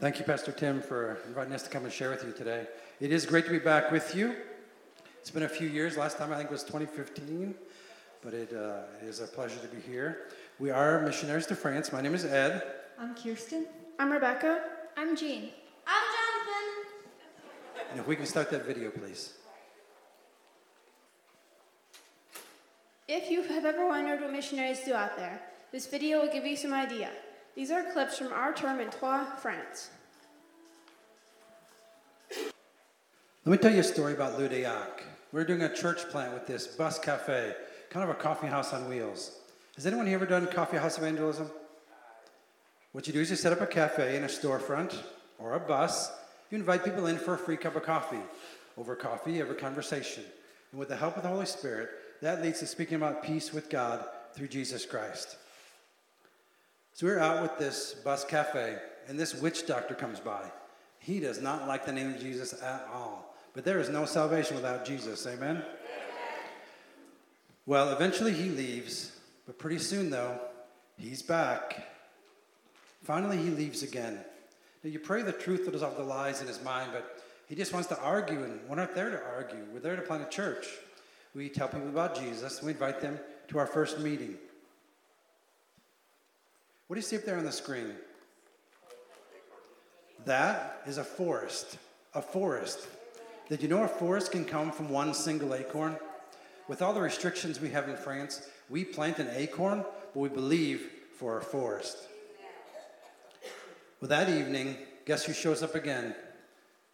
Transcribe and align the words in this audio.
Thank 0.00 0.18
you, 0.18 0.24
Pastor 0.24 0.50
Tim, 0.50 0.80
for 0.80 1.18
inviting 1.26 1.52
us 1.52 1.62
to 1.64 1.68
come 1.68 1.84
and 1.84 1.92
share 1.92 2.08
with 2.08 2.24
you 2.24 2.32
today. 2.32 2.66
It 3.00 3.12
is 3.12 3.26
great 3.26 3.44
to 3.44 3.50
be 3.50 3.58
back 3.58 3.90
with 3.92 4.14
you. 4.14 4.34
It's 5.20 5.30
been 5.30 5.42
a 5.42 5.48
few 5.48 5.68
years. 5.68 5.98
Last 5.98 6.16
time 6.16 6.32
I 6.32 6.38
think 6.38 6.50
was 6.50 6.64
2015, 6.64 7.54
but 8.22 8.32
it 8.32 8.50
uh, 8.54 8.84
is 9.02 9.20
a 9.20 9.26
pleasure 9.26 9.60
to 9.60 9.68
be 9.68 9.78
here. 9.82 10.28
We 10.58 10.70
are 10.70 11.02
missionaries 11.02 11.44
to 11.48 11.54
France. 11.54 11.92
My 11.92 12.00
name 12.00 12.14
is 12.14 12.24
Ed. 12.24 12.62
I'm 12.98 13.14
Kirsten. 13.14 13.66
I'm 13.98 14.10
Rebecca. 14.10 14.62
I'm 14.96 15.14
Jean. 15.14 15.50
I'm 15.86 16.04
Jonathan. 16.16 17.84
And 17.90 18.00
if 18.00 18.06
we 18.06 18.16
can 18.16 18.24
start 18.24 18.50
that 18.52 18.64
video, 18.64 18.88
please. 18.88 19.34
If 23.06 23.30
you 23.30 23.42
have 23.42 23.66
ever 23.66 23.86
wondered 23.86 24.22
what 24.22 24.32
missionaries 24.32 24.80
do 24.80 24.94
out 24.94 25.18
there, 25.18 25.42
this 25.72 25.86
video 25.86 26.22
will 26.22 26.32
give 26.32 26.46
you 26.46 26.56
some 26.56 26.72
idea. 26.72 27.10
These 27.54 27.70
are 27.70 27.82
clips 27.92 28.18
from 28.18 28.32
our 28.32 28.54
term 28.54 28.80
in 28.80 28.90
Troyes, 28.90 29.26
France. 29.40 29.90
Let 33.44 33.52
me 33.52 33.58
tell 33.58 33.72
you 33.72 33.80
a 33.80 33.84
story 33.84 34.12
about 34.12 34.38
L'Udeac. 34.38 35.02
We're 35.32 35.44
doing 35.44 35.62
a 35.62 35.74
church 35.74 36.08
plant 36.10 36.32
with 36.32 36.46
this 36.46 36.66
bus 36.66 36.98
cafe, 36.98 37.54
kind 37.88 38.04
of 38.04 38.10
a 38.10 38.18
coffee 38.18 38.46
house 38.46 38.72
on 38.72 38.88
wheels. 38.88 39.38
Has 39.76 39.86
anyone 39.86 40.06
here 40.06 40.16
ever 40.16 40.26
done 40.26 40.46
coffee 40.46 40.76
house 40.76 40.98
evangelism? 40.98 41.50
What 42.92 43.06
you 43.06 43.12
do 43.12 43.20
is 43.20 43.30
you 43.30 43.36
set 43.36 43.52
up 43.52 43.60
a 43.60 43.66
cafe 43.66 44.16
in 44.16 44.24
a 44.24 44.28
storefront 44.28 44.94
or 45.38 45.54
a 45.54 45.60
bus. 45.60 46.10
You 46.50 46.58
invite 46.58 46.84
people 46.84 47.06
in 47.06 47.16
for 47.16 47.34
a 47.34 47.38
free 47.38 47.56
cup 47.56 47.76
of 47.76 47.82
coffee. 47.82 48.20
Over 48.76 48.94
coffee, 48.94 49.40
over 49.42 49.54
conversation. 49.54 50.24
And 50.70 50.78
with 50.78 50.88
the 50.88 50.96
help 50.96 51.16
of 51.16 51.22
the 51.22 51.28
Holy 51.28 51.46
Spirit, 51.46 51.90
that 52.22 52.42
leads 52.42 52.60
to 52.60 52.66
speaking 52.66 52.96
about 52.96 53.22
peace 53.22 53.52
with 53.52 53.70
God 53.70 54.04
through 54.34 54.48
Jesus 54.48 54.84
Christ. 54.84 55.36
So 56.92 57.06
we're 57.06 57.18
out 57.18 57.42
with 57.42 57.58
this 57.58 57.94
bus 57.94 58.24
cafe, 58.24 58.78
and 59.08 59.18
this 59.18 59.34
witch 59.34 59.66
doctor 59.66 59.94
comes 59.94 60.20
by. 60.20 60.50
He 60.98 61.18
does 61.18 61.40
not 61.40 61.66
like 61.66 61.86
the 61.86 61.92
name 61.92 62.14
of 62.14 62.20
Jesus 62.20 62.52
at 62.62 62.86
all. 62.92 63.34
But 63.54 63.64
there 63.64 63.80
is 63.80 63.88
no 63.88 64.04
salvation 64.04 64.54
without 64.56 64.84
Jesus. 64.84 65.26
Amen? 65.26 65.62
Well, 67.66 67.92
eventually 67.92 68.32
he 68.32 68.50
leaves, 68.50 69.12
but 69.46 69.58
pretty 69.58 69.78
soon, 69.78 70.10
though, 70.10 70.38
he's 70.96 71.22
back. 71.22 71.86
Finally, 73.02 73.38
he 73.38 73.50
leaves 73.50 73.82
again. 73.82 74.18
Now, 74.82 74.90
you 74.90 74.98
pray 74.98 75.22
the 75.22 75.32
truth 75.32 75.64
to 75.64 75.70
dissolve 75.70 75.96
the 75.96 76.02
lies 76.02 76.40
in 76.40 76.46
his 76.46 76.62
mind, 76.62 76.90
but 76.92 77.22
he 77.48 77.54
just 77.54 77.72
wants 77.72 77.88
to 77.88 78.00
argue, 78.00 78.42
and 78.44 78.60
we're 78.68 78.76
not 78.76 78.94
there 78.94 79.10
to 79.10 79.20
argue. 79.34 79.64
We're 79.72 79.80
there 79.80 79.96
to 79.96 80.02
plant 80.02 80.22
a 80.22 80.28
church. 80.28 80.66
We 81.34 81.48
tell 81.48 81.68
people 81.68 81.88
about 81.88 82.16
Jesus, 82.16 82.62
we 82.62 82.72
invite 82.72 83.00
them 83.00 83.18
to 83.48 83.58
our 83.58 83.66
first 83.66 84.00
meeting. 84.00 84.36
What 86.90 86.96
do 86.96 86.98
you 86.98 87.06
see 87.06 87.18
up 87.18 87.24
there 87.24 87.38
on 87.38 87.44
the 87.44 87.52
screen? 87.52 87.94
That 90.24 90.82
is 90.88 90.98
a 90.98 91.04
forest. 91.04 91.78
A 92.14 92.20
forest. 92.20 92.80
Did 93.48 93.62
you 93.62 93.68
know 93.68 93.84
a 93.84 93.86
forest 93.86 94.32
can 94.32 94.44
come 94.44 94.72
from 94.72 94.88
one 94.88 95.14
single 95.14 95.54
acorn? 95.54 95.96
With 96.66 96.82
all 96.82 96.92
the 96.92 97.00
restrictions 97.00 97.60
we 97.60 97.68
have 97.68 97.88
in 97.88 97.96
France, 97.96 98.44
we 98.68 98.84
plant 98.84 99.20
an 99.20 99.28
acorn, 99.36 99.84
but 100.12 100.18
we 100.18 100.30
believe 100.30 100.90
for 101.16 101.38
a 101.38 101.42
forest. 101.42 101.96
Well, 104.00 104.08
that 104.08 104.28
evening, 104.28 104.76
guess 105.06 105.24
who 105.24 105.32
shows 105.32 105.62
up 105.62 105.76
again? 105.76 106.12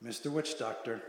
Mr. 0.04 0.30
Witch 0.30 0.58
Doctor. 0.58 1.00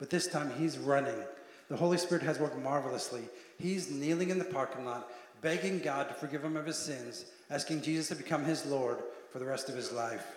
But 0.00 0.10
this 0.10 0.26
time 0.26 0.50
he's 0.58 0.78
running. 0.78 1.22
The 1.68 1.76
Holy 1.76 1.96
Spirit 1.96 2.24
has 2.24 2.40
worked 2.40 2.58
marvelously. 2.58 3.22
He's 3.56 3.88
kneeling 3.88 4.30
in 4.30 4.40
the 4.40 4.44
parking 4.44 4.84
lot, 4.84 5.12
begging 5.40 5.78
God 5.80 6.08
to 6.08 6.14
forgive 6.14 6.44
him 6.44 6.56
of 6.56 6.66
his 6.66 6.76
sins, 6.76 7.26
asking 7.50 7.82
Jesus 7.82 8.08
to 8.08 8.14
become 8.14 8.44
his 8.44 8.66
Lord 8.66 8.98
for 9.30 9.38
the 9.38 9.44
rest 9.44 9.68
of 9.68 9.74
his 9.76 9.92
life. 9.92 10.36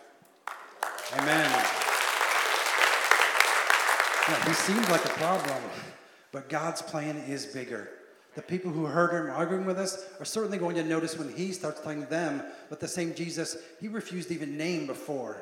Amen. 1.14 1.50
Yeah, 4.28 4.46
he 4.46 4.54
seems 4.54 4.88
like 4.90 5.04
a 5.06 5.10
problem, 5.10 5.64
but 6.32 6.50
God's 6.50 6.82
plan 6.82 7.18
is 7.28 7.48
bigger. 7.48 7.90
The 8.36 8.44
people 8.44 8.72
who 8.72 8.86
heard 8.86 9.12
him 9.12 9.34
arguing 9.34 9.66
with 9.66 9.80
us 9.80 10.06
are 10.20 10.26
certainly 10.26 10.60
going 10.60 10.76
to 10.76 10.84
notice 10.84 11.18
when 11.18 11.34
he 11.34 11.52
starts 11.52 11.82
telling 11.82 12.06
them 12.06 12.44
that 12.70 12.80
the 12.80 12.88
same 12.88 13.16
Jesus 13.16 13.58
he 13.82 13.88
refused 13.88 14.28
to 14.28 14.36
even 14.36 14.56
name 14.56 14.86
before. 14.86 15.42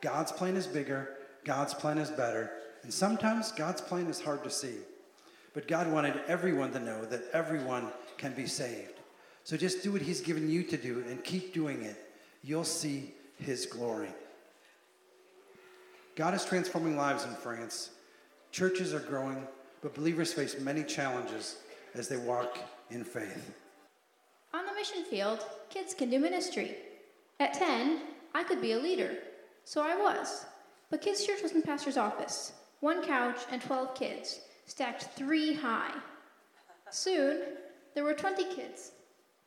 God's 0.00 0.30
plan 0.30 0.56
is 0.56 0.66
bigger, 0.66 1.16
God's 1.44 1.74
plan 1.74 1.98
is 1.98 2.10
better, 2.10 2.52
and 2.84 2.92
sometimes 2.92 3.50
God's 3.52 3.80
plan 3.80 4.06
is 4.06 4.20
hard 4.20 4.44
to 4.44 4.50
see. 4.50 4.76
But 5.52 5.68
God 5.68 5.90
wanted 5.90 6.20
everyone 6.28 6.72
to 6.72 6.80
know 6.80 7.04
that 7.06 7.24
everyone 7.32 7.88
can 8.18 8.32
be 8.34 8.46
saved. 8.46 8.94
So 9.44 9.56
just 9.56 9.82
do 9.82 9.92
what 9.92 10.02
he's 10.02 10.20
given 10.20 10.48
you 10.48 10.62
to 10.64 10.76
do 10.76 11.04
and 11.08 11.22
keep 11.24 11.52
doing 11.52 11.82
it. 11.82 11.96
You'll 12.44 12.64
see 12.64 13.12
his 13.38 13.66
glory. 13.66 14.10
God 16.14 16.34
is 16.34 16.44
transforming 16.44 16.96
lives 16.96 17.24
in 17.24 17.34
France. 17.34 17.90
Churches 18.50 18.92
are 18.92 19.00
growing, 19.00 19.46
but 19.80 19.94
believers 19.94 20.32
face 20.32 20.60
many 20.60 20.84
challenges 20.84 21.56
as 21.94 22.08
they 22.08 22.18
walk 22.18 22.58
in 22.90 23.02
faith. 23.02 23.54
On 24.54 24.66
the 24.66 24.74
mission 24.74 25.04
field, 25.04 25.44
kids 25.70 25.94
can 25.94 26.10
do 26.10 26.18
ministry. 26.18 26.76
At 27.40 27.54
10, 27.54 28.00
I 28.34 28.44
could 28.44 28.60
be 28.60 28.72
a 28.72 28.78
leader. 28.78 29.16
So 29.64 29.80
I 29.80 29.96
was. 29.96 30.44
But 30.90 31.00
Kids 31.00 31.24
Church 31.24 31.42
was 31.42 31.52
in 31.52 31.62
pastor's 31.62 31.96
office. 31.96 32.52
One 32.80 33.02
couch 33.02 33.38
and 33.50 33.62
12 33.62 33.94
kids, 33.94 34.40
stacked 34.66 35.04
three 35.16 35.54
high. 35.54 35.94
Soon, 36.90 37.42
there 37.94 38.04
were 38.04 38.14
20 38.14 38.54
kids, 38.54 38.92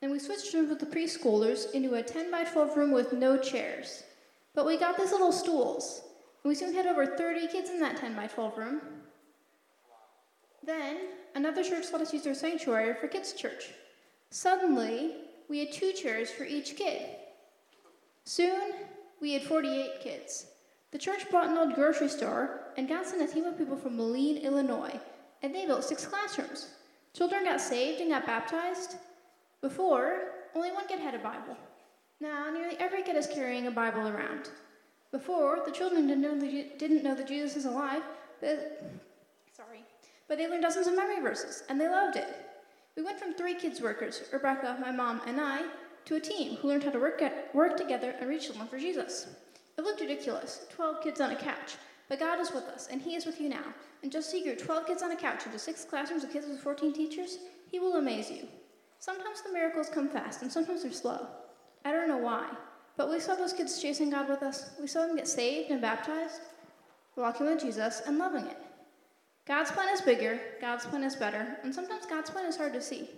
and 0.02 0.12
we 0.12 0.20
switched 0.20 0.54
rooms 0.54 0.70
with 0.70 0.80
the 0.80 0.86
preschoolers 0.86 1.72
into 1.74 1.96
a 1.96 2.04
10 2.04 2.32
by 2.32 2.44
12 2.44 2.78
room 2.78 2.92
with 2.92 3.14
no 3.14 3.38
chairs. 3.38 4.04
But 4.54 4.66
we 4.66 4.78
got 4.78 4.98
these 4.98 5.12
little 5.12 5.32
stools, 5.32 6.02
and 6.44 6.50
we 6.50 6.56
soon 6.56 6.74
had 6.74 6.86
over 6.86 7.06
30 7.06 7.48
kids 7.48 7.70
in 7.70 7.80
that 7.80 7.98
10 7.98 8.16
by 8.16 8.28
12 8.28 8.58
room. 8.58 8.82
Then, 10.64 10.98
another 11.36 11.64
church 11.64 11.86
let 11.92 12.02
us 12.02 12.14
use 12.14 12.24
their 12.24 12.34
sanctuary 12.34 12.96
for 12.96 13.08
kids' 13.08 13.34
church. 13.34 13.72
Suddenly, 14.30 15.16
we 15.50 15.60
had 15.60 15.72
two 15.72 15.94
chairs 15.94 16.32
for 16.32 16.44
each 16.44 16.76
kid. 16.76 17.02
Soon, 18.24 18.74
we 19.22 19.34
had 19.34 19.44
48 19.44 20.02
kids. 20.02 20.48
The 20.92 20.98
church 20.98 21.30
bought 21.32 21.50
an 21.50 21.58
old 21.58 21.76
grocery 21.76 22.10
store 22.10 22.62
and 22.78 22.88
got 22.88 23.06
sent 23.06 23.22
a 23.22 23.32
team 23.32 23.46
of 23.46 23.58
people 23.58 23.78
from 23.78 23.98
Moline, 23.98 24.38
Illinois, 24.38 25.00
and 25.44 25.54
they 25.54 25.66
built 25.66 25.84
six 25.84 26.06
classrooms. 26.06 26.70
Children 27.16 27.46
got 27.46 27.62
saved 27.62 28.02
and 28.02 28.10
got 28.10 28.26
baptized. 28.26 28.98
Before, 29.62 30.20
only 30.54 30.72
one 30.72 30.86
kid 30.86 31.00
had 31.00 31.16
a 31.16 31.20
Bible. 31.20 31.56
Now, 32.20 32.50
nearly 32.52 32.76
every 32.78 33.04
kid 33.04 33.16
is 33.16 33.26
carrying 33.26 33.68
a 33.68 33.72
Bible 33.72 34.08
around. 34.08 34.50
Before, 35.12 35.62
the 35.66 35.72
children 35.72 36.08
didn't 36.08 36.22
know, 36.22 36.38
that, 36.38 36.78
didn't 36.78 37.04
know 37.04 37.16
that 37.16 37.28
Jesus 37.28 37.56
is 37.56 37.66
alive, 37.66 38.02
but, 38.42 38.84
sorry, 39.56 39.86
but 40.28 40.38
they 40.38 40.50
learned 40.50 40.64
dozens 40.64 40.88
of 40.88 40.96
memory 40.96 41.22
verses, 41.22 41.64
and 41.70 41.80
they 41.80 41.88
loved 41.88 42.18
it. 42.18 42.28
We 42.98 43.04
went 43.04 43.20
from 43.20 43.34
three 43.34 43.56
kids 43.56 43.80
workers, 43.80 44.22
Rebecca, 44.34 44.78
my 44.82 44.92
mom, 44.92 45.22
and 45.26 45.40
I, 45.40 45.64
to 46.06 46.16
a 46.16 46.20
team 46.20 46.58
who 46.58 46.68
learned 46.68 46.84
how 46.84 46.92
to 46.92 47.00
work, 47.00 47.22
at, 47.22 47.54
work 47.56 47.78
together 47.78 48.14
and 48.20 48.30
reach 48.30 48.48
someone 48.48 48.68
for 48.68 48.78
Jesus. 48.78 49.28
It 49.78 49.86
looked 49.86 50.02
ridiculous 50.02 50.66
12 50.76 51.02
kids 51.02 51.22
on 51.22 51.32
a 51.32 51.36
couch, 51.36 51.76
but 52.08 52.20
God 52.20 52.40
is 52.40 52.52
with 52.52 52.66
us, 52.66 52.88
and 52.92 53.02
He 53.02 53.16
is 53.16 53.26
with 53.26 53.42
you 53.42 53.50
now. 53.50 53.74
And 54.04 54.12
just 54.12 54.30
so 54.30 54.38
you 54.38 54.44
grew 54.44 54.56
12 54.56 54.88
kids 54.88 55.04
on 55.04 55.12
a 55.12 55.16
couch 55.16 55.46
into 55.46 55.58
six 55.58 55.84
classrooms 55.84 56.24
of 56.24 56.32
kids 56.32 56.48
with 56.48 56.60
14 56.60 56.94
teachers, 56.94 57.40
He 57.72 57.80
will 57.80 57.96
amaze 57.96 58.30
you. 58.30 58.48
Sometimes 59.00 59.42
the 59.42 59.52
miracles 59.52 59.90
come 59.90 60.10
fast, 60.10 60.42
and 60.42 60.52
sometimes 60.52 60.84
they're 60.84 60.92
slow. 60.92 61.28
I 61.84 61.92
don't 61.92 62.08
know 62.08 62.18
why, 62.18 62.48
but 62.98 63.10
we 63.10 63.20
saw 63.20 63.36
those 63.36 63.54
kids 63.54 63.82
chasing 63.82 64.10
God 64.10 64.30
with 64.30 64.44
us. 64.44 64.72
We 64.80 64.88
saw 64.88 65.06
them 65.06 65.16
get 65.16 65.28
saved 65.28 65.72
and 65.72 65.82
baptized, 65.82 66.42
walking 67.16 67.48
with 67.48 67.62
Jesus, 67.62 68.02
and 68.06 68.18
loving 68.18 68.46
it. 68.46 68.58
God's 69.48 69.72
plan 69.72 69.94
is 69.94 70.02
bigger, 70.02 70.40
God's 70.60 70.86
plan 70.86 71.04
is 71.04 71.16
better, 71.16 71.58
and 71.64 71.74
sometimes 71.74 72.06
God's 72.06 72.30
plan 72.30 72.46
is 72.46 72.58
hard 72.58 72.74
to 72.74 72.82
see. 72.82 73.10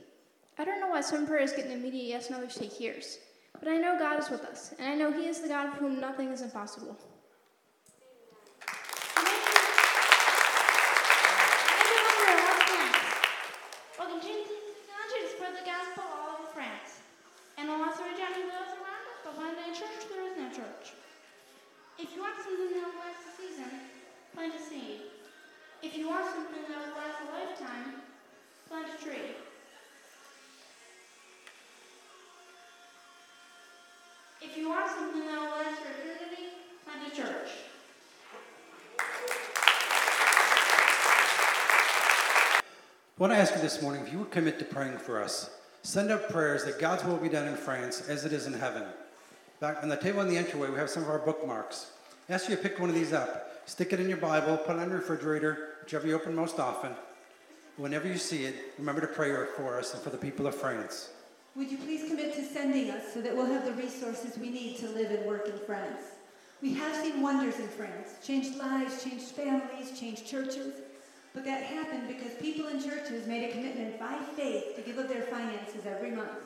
I 0.58 0.66
don't 0.66 0.81
know 0.81 0.90
why 0.90 1.02
some 1.02 1.28
prayers 1.28 1.53
get 1.53 1.66
an 1.66 1.72
immediate 1.72 2.08
yes 2.08 2.28
and 2.28 2.36
others 2.36 2.56
take 2.56 2.80
years, 2.80 3.20
but 3.59 3.70
I 3.70 3.78
know 3.78 3.97
God 3.97 4.20
is 4.20 4.30
with 4.30 4.44
us, 4.44 4.74
and 4.78 4.90
I 4.90 4.96
know 4.96 5.12
He 5.12 5.28
is 5.28 5.40
the 5.40 5.47
God 5.47 5.74
for 5.74 5.80
whom 5.80 6.00
nothing 6.00 6.30
is 6.31 6.42
impossible. 6.42 6.97
Well, 13.97 14.09
continue 14.09 14.44
to 14.46 15.29
spread 15.34 15.58
the 15.58 15.66
gospel 15.66 16.03
all 16.06 16.38
over 16.38 16.53
France. 16.53 17.02
And 17.58 17.70
unless 17.70 17.97
there 17.97 18.06
are 18.06 18.18
Johnny 18.18 18.46
those 18.46 18.78
around 18.78 19.03
us, 19.09 19.18
but 19.26 19.34
find 19.34 19.58
a 19.58 19.73
church, 19.73 20.06
there 20.09 20.22
is 20.22 20.38
no 20.38 20.50
church. 20.53 20.94
If 21.97 22.06
you 22.17 22.23
want 22.23 22.35
something 22.41 22.73
that 22.73 22.81
will 22.81 22.99
last 22.99 23.29
a 23.29 23.31
season, 23.40 23.69
plant 24.34 24.53
a 24.55 24.59
seed. 24.59 25.02
If 25.84 25.96
you 25.96 26.09
want 26.09 26.25
something 26.25 26.64
that 26.67 26.79
will 26.79 26.97
last 26.97 27.22
a 27.22 27.25
lifetime, 27.31 28.02
plant 28.67 28.87
a 28.90 29.03
tree. 29.03 29.35
If 34.41 34.58
you 34.58 34.69
want 34.69 34.90
something 34.90 35.28
that 35.28 35.40
will 35.40 35.52
last 35.52 35.79
for 35.79 35.91
eternity, 35.91 36.46
plant 36.85 37.14
a 37.14 37.16
church. 37.16 37.49
I 43.16 43.20
want 43.20 43.34
to 43.34 43.37
ask 43.37 43.53
you 43.53 43.61
this 43.61 43.79
morning 43.84 44.02
if 44.08 44.11
you 44.11 44.17
would 44.17 44.31
commit 44.31 44.58
to 44.58 44.66
praying 44.66 44.97
for 44.97 45.22
us. 45.22 45.52
Send 45.84 46.09
up 46.09 46.29
prayers 46.29 46.66
that 46.66 46.79
God's 46.79 47.03
will 47.03 47.17
be 47.17 47.29
done 47.29 47.47
in 47.47 47.55
France 47.55 48.09
as 48.09 48.25
it 48.25 48.34
is 48.34 48.47
in 48.47 48.53
heaven. 48.53 48.85
Back 49.59 49.84
on 49.84 49.90
the 49.90 49.97
table 49.97 50.22
in 50.22 50.29
the 50.29 50.37
entryway, 50.37 50.72
we 50.72 50.78
have 50.78 50.90
some 50.90 51.03
of 51.03 51.09
our 51.09 51.20
bookmarks. 51.20 51.91
I 52.29 52.34
ask 52.34 52.50
you 52.50 52.58
to 52.58 52.62
pick 52.62 52.78
one 52.78 52.90
of 52.90 52.96
these 52.96 53.14
up. 53.14 53.62
Stick 53.68 53.94
it 53.94 54.02
in 54.02 54.09
your 54.09 54.18
Bible, 54.18 54.58
put 54.58 54.76
it 54.76 54.79
on 54.79 54.90
your 54.90 54.97
refrigerator, 54.97 55.76
whichever 55.82 56.08
you 56.08 56.16
open 56.16 56.35
most 56.35 56.59
often. 56.59 56.91
Whenever 57.78 58.06
you 58.06 58.18
see 58.18 58.44
it, 58.44 58.56
remember 58.78 59.00
to 59.00 59.08
pray 59.08 59.29
for 59.56 59.79
us 59.79 59.94
and 59.94 60.03
for 60.03 60.09
the 60.09 60.18
people 60.18 60.46
of 60.46 60.53
France. 60.53 61.12
Would 61.56 61.72
you 61.72 61.78
please 61.78 62.09
commit 62.09 62.35
to 62.35 62.44
sending 62.44 62.91
us 62.91 63.14
so 63.14 63.22
that 63.22 63.34
we'll 63.34 63.46
have 63.46 63.64
the 63.64 63.72
resources 63.74 64.38
we 64.38 64.50
need 64.50 64.78
to 64.79 64.90
live 64.90 65.09
and 65.09 65.26
work 65.26 65.47
in 65.47 65.58
France? 65.66 66.02
We 66.62 66.74
have 66.74 66.96
seen 66.96 67.22
wonders 67.22 67.59
in 67.59 67.68
France, 67.70 68.16
changed 68.26 68.58
lives, 68.58 69.03
changed 69.03 69.28
families, 69.28 69.97
changed 69.97 70.28
churches. 70.28 70.73
But 71.34 71.46
that 71.46 71.64
happened 71.64 72.09
because 72.09 72.34
people 72.41 72.68
in 72.68 72.84
churches 72.84 73.26
made 73.26 73.50
a 73.50 73.53
commitment 73.53 74.00
by 74.00 74.18
faith 74.35 74.76
to 74.76 74.82
give 74.82 74.97
up 74.97 75.08
their 75.08 75.23
finances 75.23 75.85
every 75.85 76.12
month. 76.12 76.44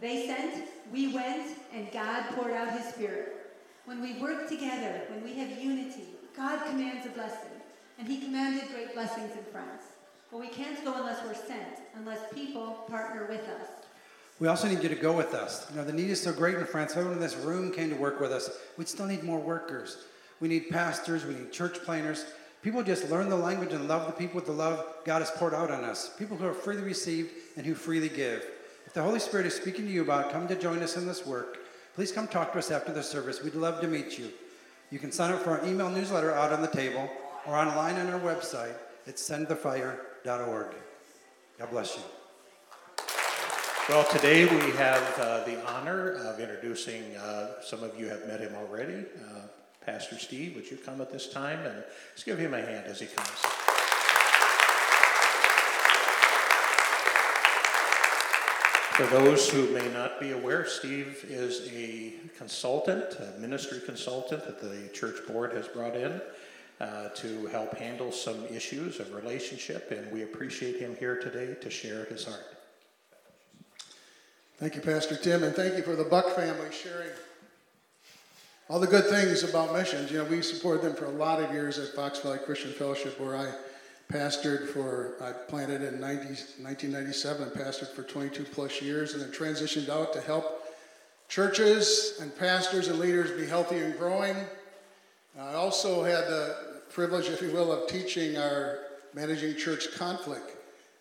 They 0.00 0.26
sent, 0.26 0.64
we 0.92 1.14
went, 1.14 1.56
and 1.72 1.92
God 1.92 2.24
poured 2.30 2.52
out 2.52 2.76
his 2.76 2.92
spirit. 2.92 3.41
When 3.84 4.00
we 4.00 4.14
work 4.14 4.48
together, 4.48 5.02
when 5.10 5.24
we 5.24 5.34
have 5.34 5.60
unity, 5.60 6.14
God 6.36 6.64
commands 6.66 7.06
a 7.06 7.10
blessing. 7.10 7.50
And 7.98 8.08
he 8.08 8.18
commanded 8.20 8.68
great 8.70 8.94
blessings 8.94 9.32
in 9.32 9.44
France. 9.52 9.82
But 10.30 10.40
we 10.40 10.48
can't 10.48 10.82
go 10.84 10.94
unless 10.94 11.24
we're 11.24 11.34
sent, 11.34 11.80
unless 11.94 12.20
people 12.32 12.84
partner 12.88 13.26
with 13.28 13.42
us. 13.48 13.68
We 14.40 14.48
also 14.48 14.66
need 14.66 14.82
you 14.82 14.88
to 14.88 14.94
go 14.94 15.12
with 15.12 15.34
us. 15.34 15.66
You 15.70 15.76
know, 15.76 15.84
the 15.84 15.92
need 15.92 16.10
is 16.10 16.20
so 16.20 16.32
great 16.32 16.56
in 16.56 16.64
France. 16.64 16.92
Everyone 16.92 17.14
in 17.14 17.20
this 17.20 17.36
room 17.36 17.70
came 17.70 17.90
to 17.90 17.96
work 17.96 18.18
with 18.18 18.32
us. 18.32 18.50
We 18.76 18.84
still 18.86 19.06
need 19.06 19.22
more 19.22 19.38
workers. 19.38 20.04
We 20.40 20.48
need 20.48 20.70
pastors, 20.70 21.24
we 21.24 21.34
need 21.34 21.52
church 21.52 21.82
planners. 21.84 22.24
People 22.62 22.82
just 22.82 23.10
learn 23.10 23.28
the 23.28 23.36
language 23.36 23.72
and 23.72 23.86
love 23.86 24.06
the 24.06 24.12
people 24.12 24.36
with 24.36 24.46
the 24.46 24.52
love 24.52 24.84
God 25.04 25.20
has 25.20 25.30
poured 25.32 25.54
out 25.54 25.70
on 25.70 25.84
us. 25.84 26.10
People 26.18 26.36
who 26.36 26.46
are 26.46 26.54
freely 26.54 26.82
received 26.82 27.30
and 27.56 27.66
who 27.66 27.74
freely 27.74 28.08
give. 28.08 28.44
If 28.86 28.94
the 28.94 29.02
Holy 29.02 29.20
Spirit 29.20 29.46
is 29.46 29.54
speaking 29.54 29.84
to 29.84 29.92
you 29.92 30.02
about 30.02 30.32
come 30.32 30.48
to 30.48 30.56
join 30.56 30.82
us 30.82 30.96
in 30.96 31.06
this 31.06 31.24
work, 31.26 31.58
please 31.94 32.12
come 32.12 32.26
talk 32.26 32.52
to 32.52 32.58
us 32.58 32.70
after 32.70 32.92
the 32.92 33.02
service. 33.02 33.42
We'd 33.42 33.54
love 33.54 33.80
to 33.80 33.86
meet 33.86 34.18
you. 34.18 34.30
You 34.90 34.98
can 34.98 35.12
sign 35.12 35.32
up 35.32 35.40
for 35.40 35.58
our 35.58 35.66
email 35.66 35.88
newsletter 35.88 36.32
out 36.32 36.52
on 36.52 36.62
the 36.62 36.68
table 36.68 37.08
or 37.46 37.56
online 37.56 37.96
on 37.96 38.08
our 38.08 38.20
website 38.20 38.74
at 39.06 39.16
sendthefire.org. 39.16 40.66
God 41.58 41.70
bless 41.70 41.96
you. 41.96 42.02
Well, 43.88 44.04
today 44.04 44.44
we 44.44 44.70
have 44.76 45.18
uh, 45.18 45.44
the 45.44 45.64
honor 45.66 46.12
of 46.12 46.38
introducing, 46.38 47.16
uh, 47.16 47.60
some 47.62 47.82
of 47.82 47.98
you 47.98 48.06
have 48.06 48.26
met 48.28 48.40
him 48.40 48.54
already, 48.54 49.04
uh, 49.28 49.40
Pastor 49.84 50.18
Steve. 50.18 50.54
Would 50.54 50.70
you 50.70 50.76
come 50.76 51.00
at 51.00 51.10
this 51.10 51.28
time 51.28 51.58
and 51.66 51.82
let's 52.10 52.22
give 52.22 52.38
him 52.38 52.54
a 52.54 52.60
hand 52.60 52.86
as 52.86 53.00
he 53.00 53.06
comes. 53.06 53.28
For 58.92 59.06
those 59.06 59.48
who 59.48 59.72
may 59.72 59.90
not 59.94 60.20
be 60.20 60.32
aware, 60.32 60.66
Steve 60.66 61.24
is 61.26 61.66
a 61.72 62.12
consultant, 62.36 63.14
a 63.14 63.40
ministry 63.40 63.80
consultant 63.80 64.44
that 64.44 64.60
the 64.60 64.90
church 64.92 65.26
board 65.26 65.54
has 65.54 65.66
brought 65.66 65.96
in 65.96 66.20
uh, 66.78 67.08
to 67.08 67.46
help 67.46 67.74
handle 67.78 68.12
some 68.12 68.44
issues 68.48 69.00
of 69.00 69.14
relationship, 69.14 69.90
and 69.92 70.12
we 70.12 70.24
appreciate 70.24 70.78
him 70.78 70.94
here 71.00 71.16
today 71.16 71.54
to 71.62 71.70
share 71.70 72.04
his 72.04 72.26
heart. 72.26 72.44
Thank 74.58 74.74
you, 74.74 74.82
Pastor 74.82 75.16
Tim, 75.16 75.42
and 75.42 75.56
thank 75.56 75.74
you 75.74 75.82
for 75.82 75.96
the 75.96 76.04
Buck 76.04 76.36
family 76.36 76.70
sharing 76.70 77.08
all 78.68 78.78
the 78.78 78.86
good 78.86 79.06
things 79.06 79.42
about 79.42 79.72
missions. 79.72 80.10
You 80.10 80.18
know, 80.18 80.24
we 80.24 80.42
supported 80.42 80.82
them 80.82 80.94
for 80.94 81.06
a 81.06 81.10
lot 81.10 81.42
of 81.42 81.50
years 81.50 81.78
at 81.78 81.94
Fox 81.94 82.18
Valley 82.20 82.40
Christian 82.44 82.72
Fellowship, 82.72 83.18
where 83.18 83.36
I 83.36 83.54
pastored 84.10 84.68
for, 84.68 85.14
I 85.20 85.32
planted 85.32 85.82
in 85.82 86.00
90, 86.00 86.24
1997 86.62 87.42
and 87.42 87.52
pastored 87.52 87.92
for 87.92 88.02
22 88.02 88.44
plus 88.44 88.80
years, 88.80 89.14
and 89.14 89.22
then 89.22 89.30
transitioned 89.30 89.88
out 89.88 90.12
to 90.12 90.20
help 90.20 90.64
churches 91.28 92.18
and 92.20 92.36
pastors 92.38 92.88
and 92.88 92.98
leaders 92.98 93.30
be 93.40 93.46
healthy 93.46 93.78
and 93.78 93.98
growing. 93.98 94.36
I 95.38 95.54
also 95.54 96.04
had 96.04 96.26
the 96.26 96.82
privilege, 96.90 97.28
if 97.28 97.40
you 97.40 97.52
will, 97.52 97.72
of 97.72 97.88
teaching 97.88 98.36
our 98.36 98.80
managing 99.14 99.56
church 99.56 99.94
conflict 99.96 100.52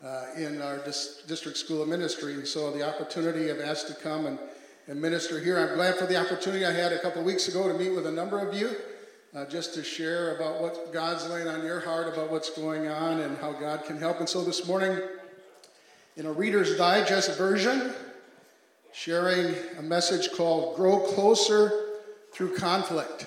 uh, 0.03 0.25
in 0.38 0.62
our 0.62 0.77
dis- 0.80 1.24
district 1.27 1.57
school 1.57 1.81
of 1.81 1.89
ministry. 1.89 2.33
And 2.33 2.48
so 2.48 2.71
the 2.71 2.88
opportunity 2.88 3.51
I've 3.51 3.59
asked 3.59 3.88
to 3.88 3.94
come 3.94 4.25
and, 4.25 4.39
and 4.88 5.01
minister 5.01 5.39
here. 5.39 5.59
I'm 5.59 5.75
glad 5.75 5.95
for 5.95 6.06
the 6.06 6.18
opportunity 6.18 6.65
I 6.65 6.71
had 6.71 6.94
a 6.94 7.00
couple 7.00 7.24
weeks 7.24 7.48
ago 7.48 7.68
to 7.68 7.77
meet 7.77 7.89
with 7.89 8.07
a 8.07 8.12
number 8.12 8.39
of 8.39 8.56
you. 8.56 8.75
Uh, 9.33 9.45
just 9.45 9.73
to 9.73 9.81
share 9.81 10.35
about 10.35 10.61
what 10.61 10.91
God's 10.91 11.25
laying 11.29 11.47
on 11.47 11.63
your 11.63 11.79
heart 11.79 12.11
about 12.11 12.29
what's 12.29 12.49
going 12.49 12.89
on 12.89 13.21
and 13.21 13.37
how 13.37 13.53
God 13.53 13.85
can 13.85 13.97
help. 13.97 14.19
And 14.19 14.27
so 14.27 14.43
this 14.43 14.67
morning, 14.67 14.99
in 16.17 16.25
a 16.25 16.31
Reader's 16.33 16.75
Digest 16.75 17.37
version, 17.37 17.93
sharing 18.91 19.55
a 19.79 19.81
message 19.81 20.33
called 20.33 20.75
Grow 20.75 20.99
Closer 20.99 21.71
Through 22.33 22.57
Conflict. 22.57 23.25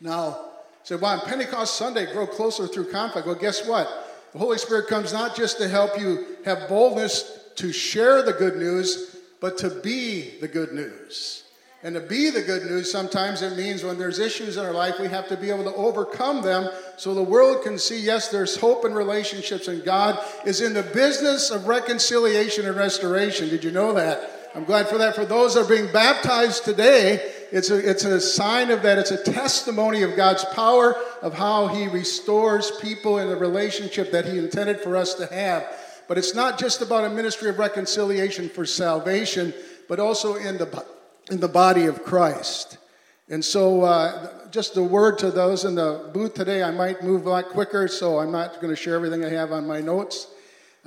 Now, 0.00 0.46
say, 0.82 0.96
well, 0.96 1.20
on 1.20 1.20
Pentecost 1.20 1.76
Sunday, 1.76 2.12
grow 2.12 2.26
closer 2.26 2.66
through 2.66 2.90
conflict. 2.90 3.24
Well, 3.24 3.36
guess 3.36 3.64
what? 3.68 3.86
The 4.32 4.40
Holy 4.40 4.58
Spirit 4.58 4.88
comes 4.88 5.12
not 5.12 5.36
just 5.36 5.58
to 5.58 5.68
help 5.68 5.96
you 5.96 6.26
have 6.44 6.68
boldness 6.68 7.52
to 7.54 7.72
share 7.72 8.22
the 8.22 8.32
good 8.32 8.56
news, 8.56 9.16
but 9.40 9.58
to 9.58 9.70
be 9.70 10.40
the 10.40 10.48
good 10.48 10.72
news. 10.72 11.43
And 11.84 11.94
to 11.96 12.00
be 12.00 12.30
the 12.30 12.40
good 12.40 12.64
news, 12.64 12.90
sometimes 12.90 13.42
it 13.42 13.58
means 13.58 13.84
when 13.84 13.98
there's 13.98 14.18
issues 14.18 14.56
in 14.56 14.64
our 14.64 14.72
life, 14.72 14.98
we 14.98 15.08
have 15.08 15.28
to 15.28 15.36
be 15.36 15.50
able 15.50 15.64
to 15.64 15.74
overcome 15.74 16.40
them 16.40 16.70
so 16.96 17.12
the 17.12 17.22
world 17.22 17.62
can 17.62 17.78
see, 17.78 18.00
yes, 18.00 18.28
there's 18.28 18.56
hope 18.56 18.86
in 18.86 18.94
relationships, 18.94 19.68
and 19.68 19.84
God 19.84 20.18
is 20.46 20.62
in 20.62 20.72
the 20.72 20.82
business 20.82 21.50
of 21.50 21.66
reconciliation 21.66 22.64
and 22.64 22.74
restoration. 22.74 23.50
Did 23.50 23.62
you 23.62 23.70
know 23.70 23.92
that? 23.92 24.50
I'm 24.54 24.64
glad 24.64 24.88
for 24.88 24.96
that. 24.96 25.14
For 25.14 25.26
those 25.26 25.54
that 25.54 25.66
are 25.66 25.68
being 25.68 25.92
baptized 25.92 26.64
today, 26.64 27.32
it's 27.52 27.68
a, 27.68 27.90
it's 27.90 28.04
a 28.04 28.18
sign 28.18 28.70
of 28.70 28.82
that. 28.82 28.98
It's 28.98 29.10
a 29.10 29.22
testimony 29.22 30.02
of 30.04 30.16
God's 30.16 30.44
power, 30.54 30.96
of 31.20 31.34
how 31.34 31.66
He 31.66 31.88
restores 31.88 32.70
people 32.80 33.18
in 33.18 33.28
the 33.28 33.36
relationship 33.36 34.10
that 34.12 34.24
He 34.24 34.38
intended 34.38 34.80
for 34.80 34.96
us 34.96 35.12
to 35.14 35.26
have. 35.26 35.66
But 36.08 36.16
it's 36.16 36.34
not 36.34 36.58
just 36.58 36.80
about 36.80 37.04
a 37.04 37.10
ministry 37.10 37.50
of 37.50 37.58
reconciliation 37.58 38.48
for 38.48 38.64
salvation, 38.64 39.52
but 39.86 40.00
also 40.00 40.36
in 40.36 40.56
the, 40.56 40.84
in 41.30 41.40
the 41.40 41.48
body 41.48 41.86
of 41.86 42.04
Christ. 42.04 42.78
And 43.28 43.44
so, 43.44 43.82
uh, 43.82 44.50
just 44.50 44.76
a 44.76 44.82
word 44.82 45.18
to 45.18 45.30
those 45.30 45.64
in 45.64 45.74
the 45.74 46.10
booth 46.12 46.34
today. 46.34 46.62
I 46.62 46.70
might 46.70 47.02
move 47.02 47.26
a 47.26 47.30
lot 47.30 47.48
quicker, 47.48 47.88
so 47.88 48.18
I'm 48.18 48.30
not 48.30 48.60
going 48.60 48.68
to 48.68 48.76
share 48.76 48.94
everything 48.94 49.24
I 49.24 49.30
have 49.30 49.50
on 49.50 49.66
my 49.66 49.80
notes. 49.80 50.28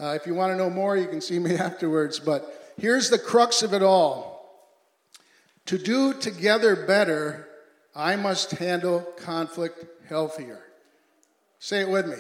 Uh, 0.01 0.09
if 0.09 0.27
you 0.27 0.35
want 0.35 0.53
to 0.53 0.57
know 0.57 0.69
more, 0.69 0.95
you 0.95 1.07
can 1.07 1.19
see 1.19 1.39
me 1.39 1.55
afterwards. 1.57 2.19
But 2.19 2.73
here's 2.77 3.09
the 3.09 3.19
crux 3.19 3.63
of 3.63 3.73
it 3.73 3.81
all 3.81 4.37
to 5.65 5.77
do 5.77 6.13
together 6.13 6.75
better, 6.75 7.47
I 7.93 8.15
must 8.15 8.51
handle 8.51 9.01
conflict 9.17 9.85
healthier. 10.07 10.61
Say 11.59 11.81
it 11.81 11.89
with 11.89 12.07
me. 12.07 12.15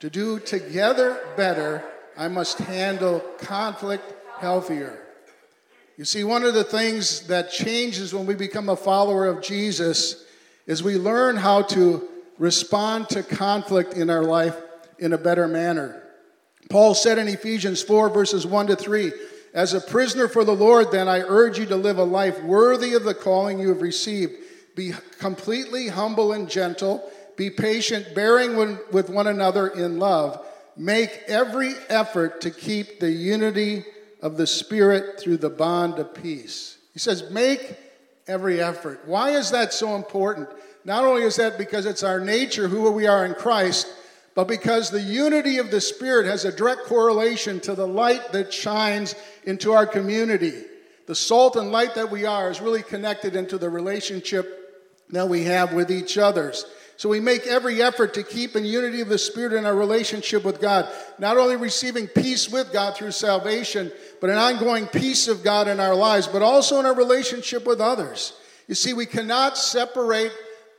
To 0.00 0.10
do 0.10 0.38
together 0.38 1.18
better, 1.36 1.82
I 2.16 2.28
must 2.28 2.58
handle 2.58 3.20
conflict 3.38 4.04
healthier. 4.38 5.05
You 5.96 6.04
see, 6.04 6.24
one 6.24 6.42
of 6.42 6.52
the 6.52 6.64
things 6.64 7.22
that 7.28 7.50
changes 7.50 8.12
when 8.12 8.26
we 8.26 8.34
become 8.34 8.68
a 8.68 8.76
follower 8.76 9.26
of 9.26 9.42
Jesus 9.42 10.26
is 10.66 10.82
we 10.82 10.96
learn 10.96 11.36
how 11.36 11.62
to 11.62 12.06
respond 12.38 13.08
to 13.10 13.22
conflict 13.22 13.94
in 13.94 14.10
our 14.10 14.22
life 14.22 14.56
in 14.98 15.14
a 15.14 15.18
better 15.18 15.48
manner. 15.48 16.02
Paul 16.68 16.94
said 16.94 17.16
in 17.16 17.28
Ephesians 17.28 17.82
4, 17.82 18.10
verses 18.10 18.46
1 18.46 18.66
to 18.66 18.76
3, 18.76 19.10
as 19.54 19.72
a 19.72 19.80
prisoner 19.80 20.28
for 20.28 20.44
the 20.44 20.54
Lord, 20.54 20.92
then, 20.92 21.08
I 21.08 21.20
urge 21.20 21.58
you 21.58 21.64
to 21.66 21.76
live 21.76 21.96
a 21.96 22.04
life 22.04 22.42
worthy 22.42 22.92
of 22.92 23.04
the 23.04 23.14
calling 23.14 23.58
you 23.58 23.68
have 23.70 23.80
received. 23.80 24.34
Be 24.74 24.92
completely 25.18 25.88
humble 25.88 26.32
and 26.34 26.50
gentle. 26.50 27.10
Be 27.36 27.48
patient, 27.48 28.14
bearing 28.14 28.78
with 28.92 29.08
one 29.08 29.28
another 29.28 29.68
in 29.68 29.98
love. 29.98 30.44
Make 30.76 31.22
every 31.26 31.72
effort 31.88 32.42
to 32.42 32.50
keep 32.50 33.00
the 33.00 33.10
unity 33.10 33.86
of 34.26 34.36
the 34.36 34.46
Spirit 34.46 35.20
through 35.20 35.36
the 35.36 35.48
bond 35.48 36.00
of 36.00 36.12
peace. 36.12 36.78
He 36.92 36.98
says, 36.98 37.30
make 37.30 37.76
every 38.26 38.60
effort. 38.60 39.02
Why 39.06 39.30
is 39.30 39.52
that 39.52 39.72
so 39.72 39.94
important? 39.94 40.48
Not 40.84 41.04
only 41.04 41.22
is 41.22 41.36
that 41.36 41.58
because 41.58 41.86
it's 41.86 42.02
our 42.02 42.18
nature, 42.18 42.66
who 42.66 42.90
we 42.90 43.06
are 43.06 43.24
in 43.24 43.34
Christ, 43.34 43.86
but 44.34 44.48
because 44.48 44.90
the 44.90 45.00
unity 45.00 45.58
of 45.58 45.70
the 45.70 45.80
Spirit 45.80 46.26
has 46.26 46.44
a 46.44 46.50
direct 46.50 46.86
correlation 46.86 47.60
to 47.60 47.76
the 47.76 47.86
light 47.86 48.32
that 48.32 48.52
shines 48.52 49.14
into 49.44 49.72
our 49.72 49.86
community. 49.86 50.64
The 51.06 51.14
salt 51.14 51.54
and 51.54 51.70
light 51.70 51.94
that 51.94 52.10
we 52.10 52.26
are 52.26 52.50
is 52.50 52.60
really 52.60 52.82
connected 52.82 53.36
into 53.36 53.58
the 53.58 53.70
relationship 53.70 54.90
that 55.10 55.28
we 55.28 55.44
have 55.44 55.72
with 55.72 55.88
each 55.88 56.18
others. 56.18 56.66
So 56.96 57.10
we 57.10 57.20
make 57.20 57.46
every 57.46 57.82
effort 57.82 58.14
to 58.14 58.22
keep 58.22 58.56
in 58.56 58.64
unity 58.64 59.02
of 59.02 59.08
the 59.08 59.18
Spirit 59.18 59.52
in 59.52 59.66
our 59.66 59.74
relationship 59.74 60.44
with 60.44 60.60
God, 60.60 60.88
not 61.18 61.36
only 61.36 61.56
receiving 61.56 62.06
peace 62.06 62.48
with 62.48 62.72
God 62.72 62.96
through 62.96 63.10
salvation, 63.10 63.92
but 64.20 64.30
an 64.30 64.38
ongoing 64.38 64.86
peace 64.86 65.28
of 65.28 65.44
God 65.44 65.68
in 65.68 65.78
our 65.78 65.94
lives, 65.94 66.26
but 66.26 66.40
also 66.40 66.80
in 66.80 66.86
our 66.86 66.94
relationship 66.94 67.66
with 67.66 67.80
others. 67.80 68.32
You 68.66 68.74
see, 68.74 68.94
we 68.94 69.04
cannot 69.06 69.58
separate 69.58 70.32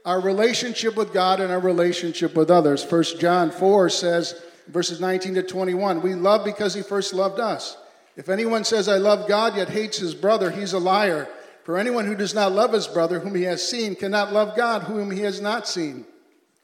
our 0.06 0.20
relationship 0.20 0.96
with 0.96 1.14
God 1.14 1.40
and 1.40 1.52
our 1.52 1.60
relationship 1.60 2.36
with 2.36 2.50
others. 2.50 2.84
1 2.90 3.04
John 3.20 3.52
4 3.52 3.90
says, 3.90 4.42
verses 4.68 5.00
19 5.00 5.36
to 5.36 5.44
21, 5.44 6.02
we 6.02 6.16
love 6.16 6.44
because 6.44 6.74
he 6.74 6.82
first 6.82 7.14
loved 7.14 7.40
us. 7.40 7.78
If 8.16 8.30
anyone 8.30 8.64
says, 8.64 8.90
I 8.90 8.98
love 8.98 9.28
God, 9.28 9.56
yet 9.56 9.70
hates 9.70 10.00
his 10.00 10.16
brother, 10.16 10.50
he's 10.50 10.74
a 10.74 10.80
liar. 10.80 11.28
For 11.68 11.78
anyone 11.78 12.06
who 12.06 12.16
does 12.16 12.34
not 12.34 12.54
love 12.54 12.72
his 12.72 12.88
brother 12.88 13.20
whom 13.20 13.36
he 13.36 13.44
has 13.44 13.62
seen 13.62 13.94
cannot 13.94 14.32
love 14.32 14.56
God 14.56 14.84
whom 14.84 15.12
he 15.12 15.24
has 15.24 15.42
not 15.42 15.68
seen. 15.68 16.06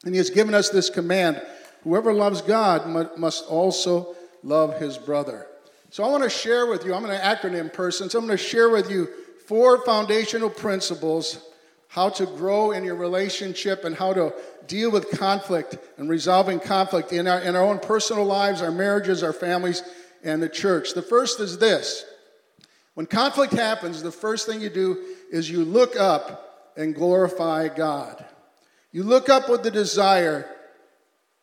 And 0.02 0.14
he 0.14 0.16
has 0.16 0.30
given 0.30 0.54
us 0.54 0.70
this 0.70 0.88
command 0.88 1.42
whoever 1.82 2.14
loves 2.14 2.40
God 2.40 2.88
must 3.18 3.44
also 3.44 4.16
love 4.42 4.80
his 4.80 4.96
brother. 4.96 5.46
So 5.90 6.04
I 6.04 6.08
want 6.08 6.22
to 6.22 6.30
share 6.30 6.66
with 6.66 6.86
you, 6.86 6.94
I'm 6.94 7.04
an 7.04 7.20
acronym 7.20 7.70
person, 7.70 8.08
so 8.08 8.18
I'm 8.18 8.24
going 8.24 8.38
to 8.38 8.42
share 8.42 8.70
with 8.70 8.90
you 8.90 9.10
four 9.46 9.84
foundational 9.84 10.48
principles 10.48 11.38
how 11.88 12.08
to 12.08 12.24
grow 12.24 12.70
in 12.70 12.82
your 12.82 12.96
relationship 12.96 13.84
and 13.84 13.94
how 13.94 14.14
to 14.14 14.32
deal 14.68 14.90
with 14.90 15.10
conflict 15.10 15.76
and 15.98 16.08
resolving 16.08 16.60
conflict 16.60 17.12
in 17.12 17.28
our, 17.28 17.40
in 17.40 17.54
our 17.54 17.62
own 17.62 17.78
personal 17.78 18.24
lives, 18.24 18.62
our 18.62 18.72
marriages, 18.72 19.22
our 19.22 19.34
families, 19.34 19.82
and 20.22 20.42
the 20.42 20.48
church. 20.48 20.94
The 20.94 21.02
first 21.02 21.40
is 21.40 21.58
this 21.58 22.06
when 22.94 23.06
conflict 23.06 23.52
happens, 23.52 24.02
the 24.02 24.12
first 24.12 24.46
thing 24.46 24.60
you 24.60 24.70
do 24.70 25.04
is 25.30 25.50
you 25.50 25.64
look 25.64 25.96
up 25.96 26.72
and 26.76 26.94
glorify 26.94 27.68
God. 27.68 28.24
You 28.92 29.02
look 29.02 29.28
up 29.28 29.48
with 29.48 29.62
the 29.62 29.70
desire 29.70 30.48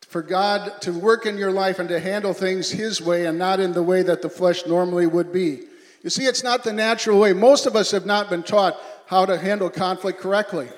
for 0.08 0.22
God 0.22 0.80
to 0.82 0.92
work 0.92 1.26
in 1.26 1.38
your 1.38 1.52
life 1.52 1.78
and 1.78 1.88
to 1.90 2.00
handle 2.00 2.32
things 2.32 2.70
His 2.70 3.00
way 3.00 3.26
and 3.26 3.38
not 3.38 3.60
in 3.60 3.72
the 3.72 3.82
way 3.82 4.02
that 4.02 4.22
the 4.22 4.30
flesh 4.30 4.66
normally 4.66 5.06
would 5.06 5.32
be. 5.32 5.60
You 6.02 6.10
see, 6.10 6.24
it's 6.24 6.42
not 6.42 6.64
the 6.64 6.72
natural 6.72 7.20
way. 7.20 7.32
Most 7.32 7.66
of 7.66 7.76
us 7.76 7.90
have 7.92 8.06
not 8.06 8.28
been 8.28 8.42
taught 8.42 8.78
how 9.06 9.24
to 9.26 9.38
handle 9.38 9.70
conflict 9.70 10.20
correctly. 10.20 10.68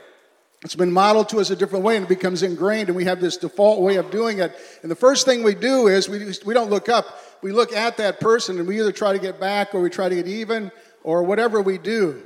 It's 0.64 0.74
been 0.74 0.92
modeled 0.92 1.28
to 1.28 1.40
us 1.40 1.50
a 1.50 1.56
different 1.56 1.84
way 1.84 1.96
and 1.96 2.06
it 2.06 2.08
becomes 2.08 2.42
ingrained, 2.42 2.88
and 2.88 2.96
we 2.96 3.04
have 3.04 3.20
this 3.20 3.36
default 3.36 3.82
way 3.82 3.96
of 3.96 4.10
doing 4.10 4.38
it. 4.38 4.56
And 4.80 4.90
the 4.90 4.96
first 4.96 5.26
thing 5.26 5.42
we 5.42 5.54
do 5.54 5.88
is 5.88 6.08
we, 6.08 6.32
we 6.46 6.54
don't 6.54 6.70
look 6.70 6.88
up, 6.88 7.06
we 7.42 7.52
look 7.52 7.74
at 7.74 7.98
that 7.98 8.18
person 8.18 8.58
and 8.58 8.66
we 8.66 8.80
either 8.80 8.90
try 8.90 9.12
to 9.12 9.18
get 9.18 9.38
back 9.38 9.74
or 9.74 9.80
we 9.80 9.90
try 9.90 10.08
to 10.08 10.14
get 10.14 10.26
even 10.26 10.72
or 11.02 11.22
whatever 11.22 11.60
we 11.60 11.76
do. 11.76 12.22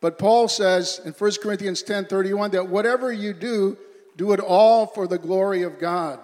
But 0.00 0.18
Paul 0.18 0.48
says 0.48 1.00
in 1.04 1.12
1 1.12 1.32
Corinthians 1.40 1.84
10 1.84 2.06
31 2.06 2.50
that 2.50 2.68
whatever 2.68 3.12
you 3.12 3.32
do, 3.32 3.78
do 4.16 4.32
it 4.32 4.40
all 4.40 4.86
for 4.86 5.06
the 5.06 5.18
glory 5.18 5.62
of 5.62 5.78
God. 5.78 6.18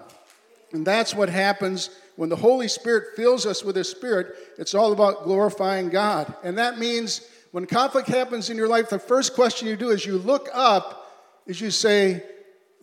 And 0.73 0.85
that's 0.85 1.15
what 1.15 1.29
happens 1.29 1.89
when 2.17 2.27
the 2.27 2.35
Holy 2.35 2.67
Spirit 2.67 3.15
fills 3.15 3.45
us 3.45 3.63
with 3.63 3.77
His 3.77 3.89
Spirit. 3.89 4.35
It's 4.57 4.73
all 4.73 4.91
about 4.91 5.23
glorifying 5.23 5.89
God. 5.89 6.33
And 6.43 6.57
that 6.57 6.79
means 6.79 7.25
when 7.51 7.65
conflict 7.65 8.09
happens 8.09 8.49
in 8.49 8.57
your 8.57 8.67
life, 8.67 8.89
the 8.89 8.99
first 8.99 9.35
question 9.35 9.69
you 9.69 9.77
do 9.77 9.91
is 9.91 10.05
you 10.05 10.17
look 10.17 10.49
up 10.53 10.99
is 11.45 11.59
you 11.59 11.71
say, 11.71 12.23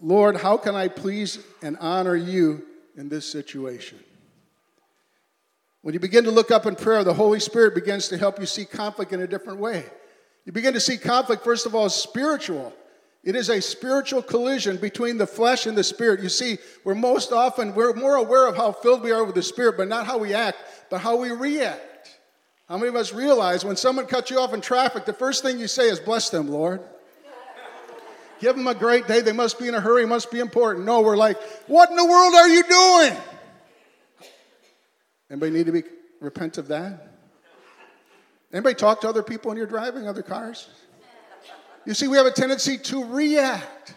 Lord, 0.00 0.36
how 0.36 0.56
can 0.56 0.74
I 0.74 0.88
please 0.88 1.38
and 1.62 1.76
honor 1.78 2.16
you 2.16 2.64
in 2.96 3.08
this 3.08 3.30
situation? 3.30 3.98
When 5.82 5.94
you 5.94 6.00
begin 6.00 6.24
to 6.24 6.30
look 6.30 6.50
up 6.50 6.66
in 6.66 6.76
prayer, 6.76 7.04
the 7.04 7.14
Holy 7.14 7.40
Spirit 7.40 7.74
begins 7.74 8.08
to 8.08 8.18
help 8.18 8.38
you 8.38 8.46
see 8.46 8.64
conflict 8.64 9.12
in 9.12 9.22
a 9.22 9.26
different 9.26 9.60
way. 9.60 9.84
You 10.44 10.52
begin 10.52 10.74
to 10.74 10.80
see 10.80 10.98
conflict, 10.98 11.42
first 11.42 11.66
of 11.66 11.74
all, 11.74 11.88
spiritual. 11.88 12.74
It 13.22 13.34
is 13.34 13.50
a 13.50 13.60
spiritual 13.60 14.22
collision 14.22 14.76
between 14.76 15.18
the 15.18 15.26
flesh 15.26 15.66
and 15.66 15.76
the 15.76 15.84
spirit. 15.84 16.20
You 16.20 16.28
see, 16.28 16.58
we're 16.84 16.94
most 16.94 17.32
often, 17.32 17.74
we're 17.74 17.92
more 17.94 18.16
aware 18.16 18.46
of 18.46 18.56
how 18.56 18.72
filled 18.72 19.02
we 19.02 19.12
are 19.12 19.24
with 19.24 19.34
the 19.34 19.42
spirit, 19.42 19.76
but 19.76 19.88
not 19.88 20.06
how 20.06 20.18
we 20.18 20.34
act, 20.34 20.58
but 20.90 21.00
how 21.00 21.16
we 21.16 21.30
react. 21.30 22.18
How 22.68 22.76
many 22.76 22.88
of 22.88 22.96
us 22.96 23.12
realize 23.12 23.64
when 23.64 23.76
someone 23.76 24.06
cuts 24.06 24.30
you 24.30 24.38
off 24.38 24.54
in 24.54 24.60
traffic, 24.60 25.04
the 25.04 25.12
first 25.12 25.42
thing 25.42 25.58
you 25.58 25.66
say 25.66 25.88
is, 25.88 25.98
Bless 25.98 26.30
them, 26.30 26.48
Lord. 26.48 26.80
Give 28.40 28.56
them 28.56 28.66
a 28.66 28.74
great 28.74 29.06
day. 29.06 29.20
They 29.20 29.32
must 29.32 29.58
be 29.58 29.68
in 29.68 29.74
a 29.74 29.80
hurry, 29.80 30.06
must 30.06 30.30
be 30.30 30.40
important. 30.40 30.86
No, 30.86 31.02
we're 31.02 31.16
like, 31.16 31.40
what 31.68 31.90
in 31.90 31.96
the 31.96 32.04
world 32.04 32.34
are 32.34 32.48
you 32.48 32.62
doing? 32.64 33.16
Anybody 35.30 35.52
need 35.52 35.66
to 35.66 35.72
be 35.72 35.82
repent 36.20 36.56
of 36.58 36.68
that? 36.68 37.06
Anybody 38.52 38.74
talk 38.74 39.02
to 39.02 39.08
other 39.08 39.22
people 39.22 39.50
when 39.50 39.58
you're 39.58 39.66
driving, 39.66 40.08
other 40.08 40.22
cars? 40.22 40.68
You 41.84 41.94
see, 41.94 42.08
we 42.08 42.16
have 42.16 42.26
a 42.26 42.32
tendency 42.32 42.78
to 42.78 43.04
react. 43.04 43.94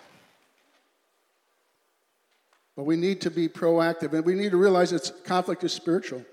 But 2.76 2.84
we 2.84 2.98
need 2.98 3.22
to 3.22 3.32
be 3.32 3.48
proactive, 3.48 4.14
and 4.14 4.26
we 4.26 4.36
need 4.36 4.52
to 4.52 4.58
realize 4.58 4.92
that 4.92 5.24
conflict 5.26 5.64
is 5.64 5.72
spiritual. 5.72 6.24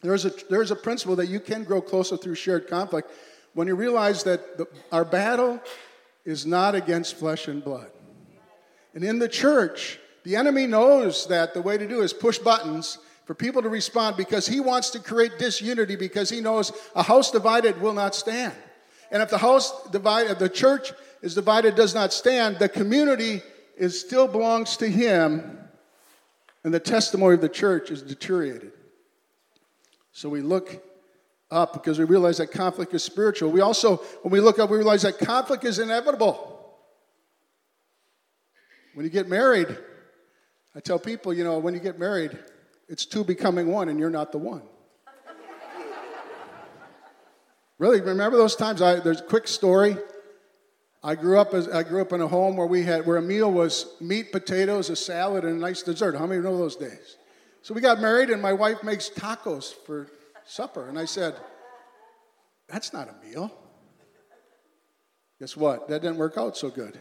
There's 0.00 0.24
a, 0.24 0.32
there's 0.48 0.70
a 0.70 0.76
principle 0.76 1.16
that 1.16 1.26
you 1.26 1.38
can 1.38 1.64
grow 1.64 1.80
closer 1.80 2.16
through 2.16 2.34
shared 2.36 2.66
conflict 2.66 3.10
when 3.54 3.68
you 3.68 3.74
realize 3.74 4.24
that 4.24 4.58
the, 4.58 4.66
our 4.90 5.04
battle 5.04 5.60
is 6.24 6.46
not 6.46 6.74
against 6.74 7.16
flesh 7.16 7.48
and 7.48 7.64
blood. 7.64 7.90
And 8.94 9.04
in 9.04 9.18
the 9.18 9.28
church, 9.28 9.98
the 10.24 10.36
enemy 10.36 10.66
knows 10.66 11.26
that 11.28 11.54
the 11.54 11.62
way 11.62 11.78
to 11.78 11.88
do 11.88 12.02
is 12.02 12.12
push 12.12 12.38
buttons 12.38 12.98
for 13.24 13.34
people 13.34 13.62
to 13.62 13.68
respond 13.68 14.16
because 14.16 14.46
he 14.46 14.60
wants 14.60 14.90
to 14.90 14.98
create 14.98 15.38
disunity 15.38 15.96
because 15.96 16.28
he 16.28 16.40
knows 16.40 16.72
a 16.94 17.02
house 17.02 17.30
divided 17.30 17.80
will 17.80 17.92
not 17.92 18.14
stand. 18.14 18.54
And 19.10 19.22
if 19.22 19.30
the 19.30 19.38
house 19.38 19.88
divided, 19.90 20.38
the 20.38 20.48
church 20.48 20.92
is 21.22 21.34
divided, 21.34 21.74
does 21.74 21.94
not 21.94 22.12
stand, 22.12 22.58
the 22.58 22.68
community 22.68 23.42
is 23.76 24.00
still 24.00 24.28
belongs 24.28 24.76
to 24.78 24.88
him, 24.88 25.58
and 26.64 26.72
the 26.72 26.80
testimony 26.80 27.34
of 27.34 27.40
the 27.40 27.48
church 27.48 27.90
is 27.90 28.02
deteriorated. 28.02 28.72
So 30.12 30.28
we 30.28 30.40
look 30.40 30.82
up 31.52 31.72
because 31.74 31.98
we 31.98 32.04
realize 32.04 32.38
that 32.38 32.50
conflict 32.50 32.94
is 32.94 33.04
spiritual. 33.04 33.50
We 33.50 33.60
also, 33.60 33.98
when 34.22 34.32
we 34.32 34.40
look 34.40 34.58
up, 34.58 34.70
we 34.70 34.78
realize 34.78 35.02
that 35.02 35.18
conflict 35.18 35.64
is 35.64 35.78
inevitable. 35.78 36.48
When 38.94 39.04
you 39.04 39.10
get 39.10 39.28
married, 39.28 39.76
I 40.74 40.80
tell 40.80 40.98
people, 40.98 41.32
you 41.32 41.44
know, 41.44 41.58
when 41.58 41.74
you 41.74 41.80
get 41.80 41.98
married, 41.98 42.36
it's 42.88 43.06
two 43.06 43.24
becoming 43.24 43.68
one, 43.68 43.88
and 43.88 43.98
you're 43.98 44.10
not 44.10 44.32
the 44.32 44.38
one. 44.38 44.62
really, 47.78 48.00
remember 48.00 48.36
those 48.36 48.56
times? 48.56 48.82
I, 48.82 49.00
there's 49.00 49.20
a 49.20 49.24
quick 49.24 49.46
story. 49.46 49.96
I 51.02 51.14
grew 51.14 51.38
up 51.38 51.52
as 51.52 51.68
I 51.68 51.82
grew 51.82 52.00
up 52.00 52.12
in 52.12 52.20
a 52.20 52.28
home 52.28 52.56
where 52.56 52.66
we 52.66 52.84
had 52.84 53.06
where 53.06 53.16
a 53.16 53.22
meal 53.22 53.50
was 53.50 53.96
meat, 54.00 54.30
potatoes, 54.30 54.88
a 54.88 54.96
salad, 54.96 55.44
and 55.44 55.56
a 55.56 55.60
nice 55.60 55.82
dessert. 55.82 56.16
How 56.16 56.26
many 56.26 56.40
know 56.40 56.56
those 56.56 56.76
days? 56.76 57.16
So 57.62 57.74
we 57.74 57.80
got 57.80 58.00
married, 58.00 58.30
and 58.30 58.40
my 58.40 58.52
wife 58.52 58.82
makes 58.82 59.10
tacos 59.10 59.74
for 59.84 60.08
supper. 60.44 60.88
And 60.88 60.98
I 60.98 61.04
said, 61.04 61.34
That's 62.68 62.92
not 62.92 63.08
a 63.08 63.26
meal. 63.26 63.52
Guess 65.38 65.56
what? 65.56 65.88
That 65.88 66.02
didn't 66.02 66.18
work 66.18 66.38
out 66.38 66.56
so 66.56 66.70
good. 66.70 66.98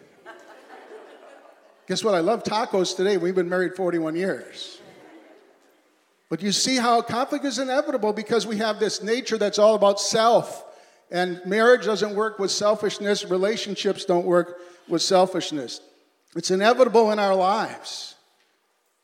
Guess 1.88 2.04
what? 2.04 2.16
I 2.16 2.20
love 2.20 2.44
tacos 2.44 2.96
today. 2.96 3.18
We've 3.18 3.36
been 3.36 3.50
married 3.50 3.76
41 3.76 4.16
years. 4.16 4.80
But 6.30 6.42
you 6.42 6.54
see 6.54 6.78
how 6.78 7.02
conflict 7.02 7.44
is 7.44 7.60
inevitable 7.60 8.14
because 8.14 8.48
we 8.48 8.58
have 8.58 8.80
this 8.80 9.04
nature 9.04 9.38
that's 9.38 9.60
all 9.60 9.76
about 9.76 10.00
self. 10.00 10.64
And 11.12 11.42
marriage 11.46 11.84
doesn't 11.84 12.16
work 12.16 12.40
with 12.40 12.50
selfishness, 12.50 13.26
relationships 13.26 14.06
don't 14.06 14.26
work 14.26 14.60
with 14.88 15.02
selfishness. 15.02 15.82
It's 16.36 16.50
inevitable 16.50 17.12
in 17.12 17.20
our 17.20 17.36
lives. 17.36 18.16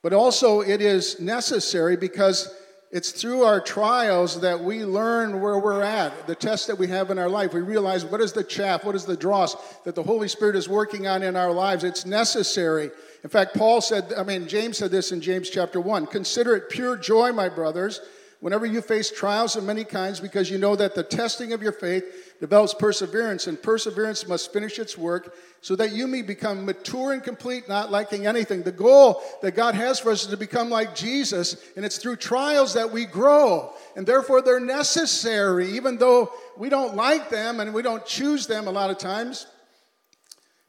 But 0.02 0.14
also, 0.14 0.62
it 0.62 0.82
is 0.82 1.20
necessary 1.20 1.98
because 1.98 2.50
it's 2.90 3.12
through 3.12 3.44
our 3.44 3.60
trials 3.60 4.40
that 4.42 4.62
we 4.64 4.86
learn 4.86 5.42
where 5.42 5.60
we're 5.60 5.82
at, 5.82 6.26
the 6.26 6.36
test 6.36 6.68
that 6.68 6.78
we 6.78 6.88
have 6.88 7.12
in 7.12 7.20
our 7.20 7.28
life. 7.28 7.54
We 7.54 7.60
realize 7.60 8.06
what 8.06 8.22
is 8.22 8.32
the 8.32 8.44
chaff, 8.44 8.86
what 8.86 8.96
is 8.96 9.04
the 9.04 9.18
dross 9.18 9.56
that 9.84 9.94
the 9.94 10.04
Holy 10.04 10.30
Spirit 10.30 10.56
is 10.56 10.70
working 10.70 11.06
on 11.06 11.22
in 11.22 11.36
our 11.36 11.52
lives. 11.52 11.84
It's 11.84 12.06
necessary. 12.06 12.90
In 13.26 13.30
fact, 13.30 13.56
Paul 13.58 13.82
said, 13.82 14.14
I 14.18 14.24
mean, 14.24 14.48
James 14.48 14.78
said 14.78 14.92
this 14.92 15.12
in 15.12 15.20
James 15.20 15.50
chapter 15.50 15.82
1 15.82 16.08
Consider 16.08 16.56
it 16.56 16.70
pure 16.70 16.96
joy, 16.96 17.34
my 17.34 17.50
brothers, 17.50 18.00
whenever 18.40 18.66
you 18.66 18.82
face 18.82 19.12
trials 19.12 19.56
of 19.56 19.64
many 19.64 19.84
kinds, 19.84 20.20
because 20.20 20.50
you 20.50 20.58
know 20.58 20.76
that 20.76 20.94
the 20.94 21.04
testing 21.04 21.54
of 21.54 21.62
your 21.64 21.72
faith 21.72 22.36
develops 22.40 22.74
perseverance, 22.74 23.48
and 23.48 23.62
perseverance 23.62 24.28
must 24.28 24.54
finish 24.54 24.78
its 24.78 24.98
work 24.98 25.36
so 25.62 25.76
that 25.76 25.92
you 25.92 26.08
may 26.08 26.22
become 26.22 26.66
mature 26.66 27.14
and 27.14 27.24
complete, 27.24 27.68
not 27.68 27.92
lacking 27.92 28.28
anything. 28.28 28.62
The 28.62 28.72
goal 28.72 29.24
that 29.42 29.56
God 29.56 29.74
has 29.74 30.00
for 30.00 30.12
us 30.12 30.22
is 30.22 30.28
to 30.28 30.38
become 30.38 30.70
like 30.70 30.96
Jesus, 30.96 31.58
and 31.76 31.84
it's 31.84 31.98
through 31.98 32.18
trials 32.18 32.76
that 32.76 32.92
we 32.92 33.06
grow. 33.06 33.74
And 33.96 34.06
therefore, 34.06 34.42
they're 34.42 34.60
necessary, 34.60 35.72
even 35.72 35.98
though 35.98 36.32
we 36.58 36.70
don't 36.70 36.96
like 36.96 37.30
them 37.30 37.60
and 37.60 37.74
we 37.74 37.82
don't 37.82 38.06
choose 38.06 38.46
them 38.46 38.68
a 38.68 38.72
lot 38.72 38.92
of 38.92 39.00
times. 39.00 39.48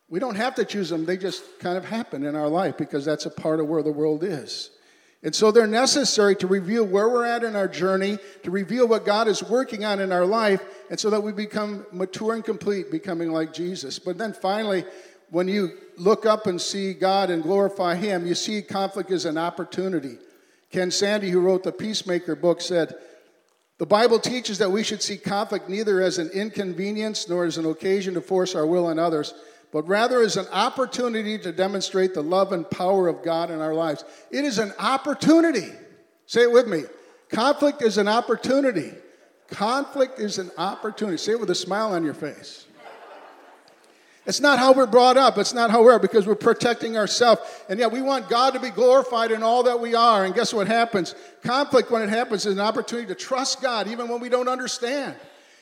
We 0.09 0.21
don't 0.21 0.37
have 0.37 0.55
to 0.55 0.65
choose 0.65 0.89
them, 0.89 1.05
they 1.05 1.19
just 1.19 1.43
kind 1.59 1.77
of 1.77 1.85
happen 1.85 2.25
in 2.25 2.35
our 2.35 2.49
life 2.49 2.79
because 2.79 3.05
that's 3.05 3.27
a 3.27 3.31
part 3.31 3.61
of 3.61 3.69
where 3.69 3.83
the 3.83 3.93
world 3.93 4.25
is. 4.25 4.71
And 5.23 5.35
so 5.35 5.51
they're 5.51 5.67
necessary 5.67 6.37
to 6.37 6.47
reveal 6.47 6.85
where 6.85 7.09
we're 7.09 7.27
at 7.27 7.43
in 7.43 7.57
our 7.57 7.67
journey, 7.67 8.19
to 8.45 8.51
reveal 8.51 8.87
what 8.87 9.05
God 9.05 9.27
is 9.27 9.43
working 9.43 9.85
on 9.85 9.99
in 10.01 10.13
our 10.13 10.25
life, 10.25 10.63
and 10.91 10.99
so 10.99 11.11
that 11.11 11.23
we 11.23 11.33
become 11.33 11.85
mature 11.91 12.35
and 12.35 12.45
complete, 12.45 12.91
becoming 12.91 13.33
like 13.33 13.53
Jesus. 13.53 13.99
But 13.99 14.17
then 14.17 14.33
finally, 14.33 14.85
when 15.31 15.49
you 15.49 15.73
look 15.97 16.25
up 16.25 16.47
and 16.47 16.61
see 16.61 16.95
God 16.95 17.31
and 17.31 17.43
glorify 17.43 17.97
Him, 17.97 18.27
you 18.27 18.37
see 18.37 18.63
conflict 18.63 19.11
as 19.11 19.25
an 19.25 19.37
opportunity. 19.37 20.19
Ken 20.71 20.91
Sande, 20.91 21.25
who 21.25 21.41
wrote 21.41 21.65
the 21.65 21.73
Peacemaker 21.73 22.37
book, 22.37 22.61
said, 22.61 22.95
The 23.79 23.87
Bible 23.87 24.21
teaches 24.21 24.59
that 24.59 24.71
we 24.71 24.85
should 24.85 25.03
see 25.03 25.17
conflict 25.17 25.69
neither 25.69 26.01
as 26.01 26.19
an 26.19 26.31
inconvenience 26.31 27.29
nor 27.29 27.45
as 27.45 27.59
an 27.59 27.67
occasion 27.67 28.15
to 28.15 28.21
force 28.21 28.55
our 28.55 28.67
will 28.67 28.87
on 28.87 29.01
others 29.01 29.35
but 29.73 29.87
rather 29.87 30.21
as 30.23 30.37
an 30.37 30.47
opportunity 30.53 31.39
to 31.39 31.53
demonstrate 31.53 32.15
the 32.15 32.23
love 32.23 32.53
and 32.53 32.69
power 32.71 33.09
of 33.09 33.23
God 33.23 33.51
in 33.51 33.61
our 33.61 33.75
lives. 33.75 34.05
It 34.31 34.45
is 34.45 34.59
an 34.59 34.73
opportunity. 34.79 35.69
Say 36.27 36.43
it 36.43 36.53
with 36.53 36.67
me. 36.67 36.85
Conflict 37.31 37.83
is 37.83 37.99
an 37.99 38.09
opportunity. 38.09 38.93
Conflict 39.51 40.19
is 40.19 40.39
an 40.39 40.51
opportunity. 40.57 41.19
Say 41.19 41.33
it 41.33 41.41
with 41.41 41.51
a 41.51 41.55
smile 41.55 41.93
on 41.93 42.05
your 42.05 42.15
face. 42.15 42.67
It's 44.29 44.41
not 44.41 44.59
how 44.59 44.75
we're 44.75 44.87
brought 44.87 45.17
up. 45.17 45.39
It's 45.39 45.55
not 45.55 45.71
how 45.71 45.83
we're 45.83 45.99
because 45.99 46.27
we're 46.27 46.35
protecting 46.35 46.99
ourselves. 46.99 47.41
And 47.71 47.81
yet 47.81 47.91
we 47.91 48.03
want 48.03 48.29
God 48.29 48.53
to 48.53 48.61
be 48.61 48.69
glorified 48.69 49.31
in 49.31 49.43
all 49.43 49.63
that 49.63 49.81
we 49.81 49.95
are. 49.95 50.27
And 50.27 50.35
guess 50.35 50.53
what 50.53 50.67
happens? 50.67 51.15
Conflict, 51.43 51.91
when 51.91 52.03
it 52.03 52.11
happens, 52.11 52.45
is 52.45 52.53
an 52.53 52.61
opportunity 52.61 53.09
to 53.09 53.15
trust 53.15 53.63
God 53.63 53.89
even 53.89 54.07
when 54.07 54.21
we 54.21 54.29
don't 54.29 54.49
understand. 54.49 55.17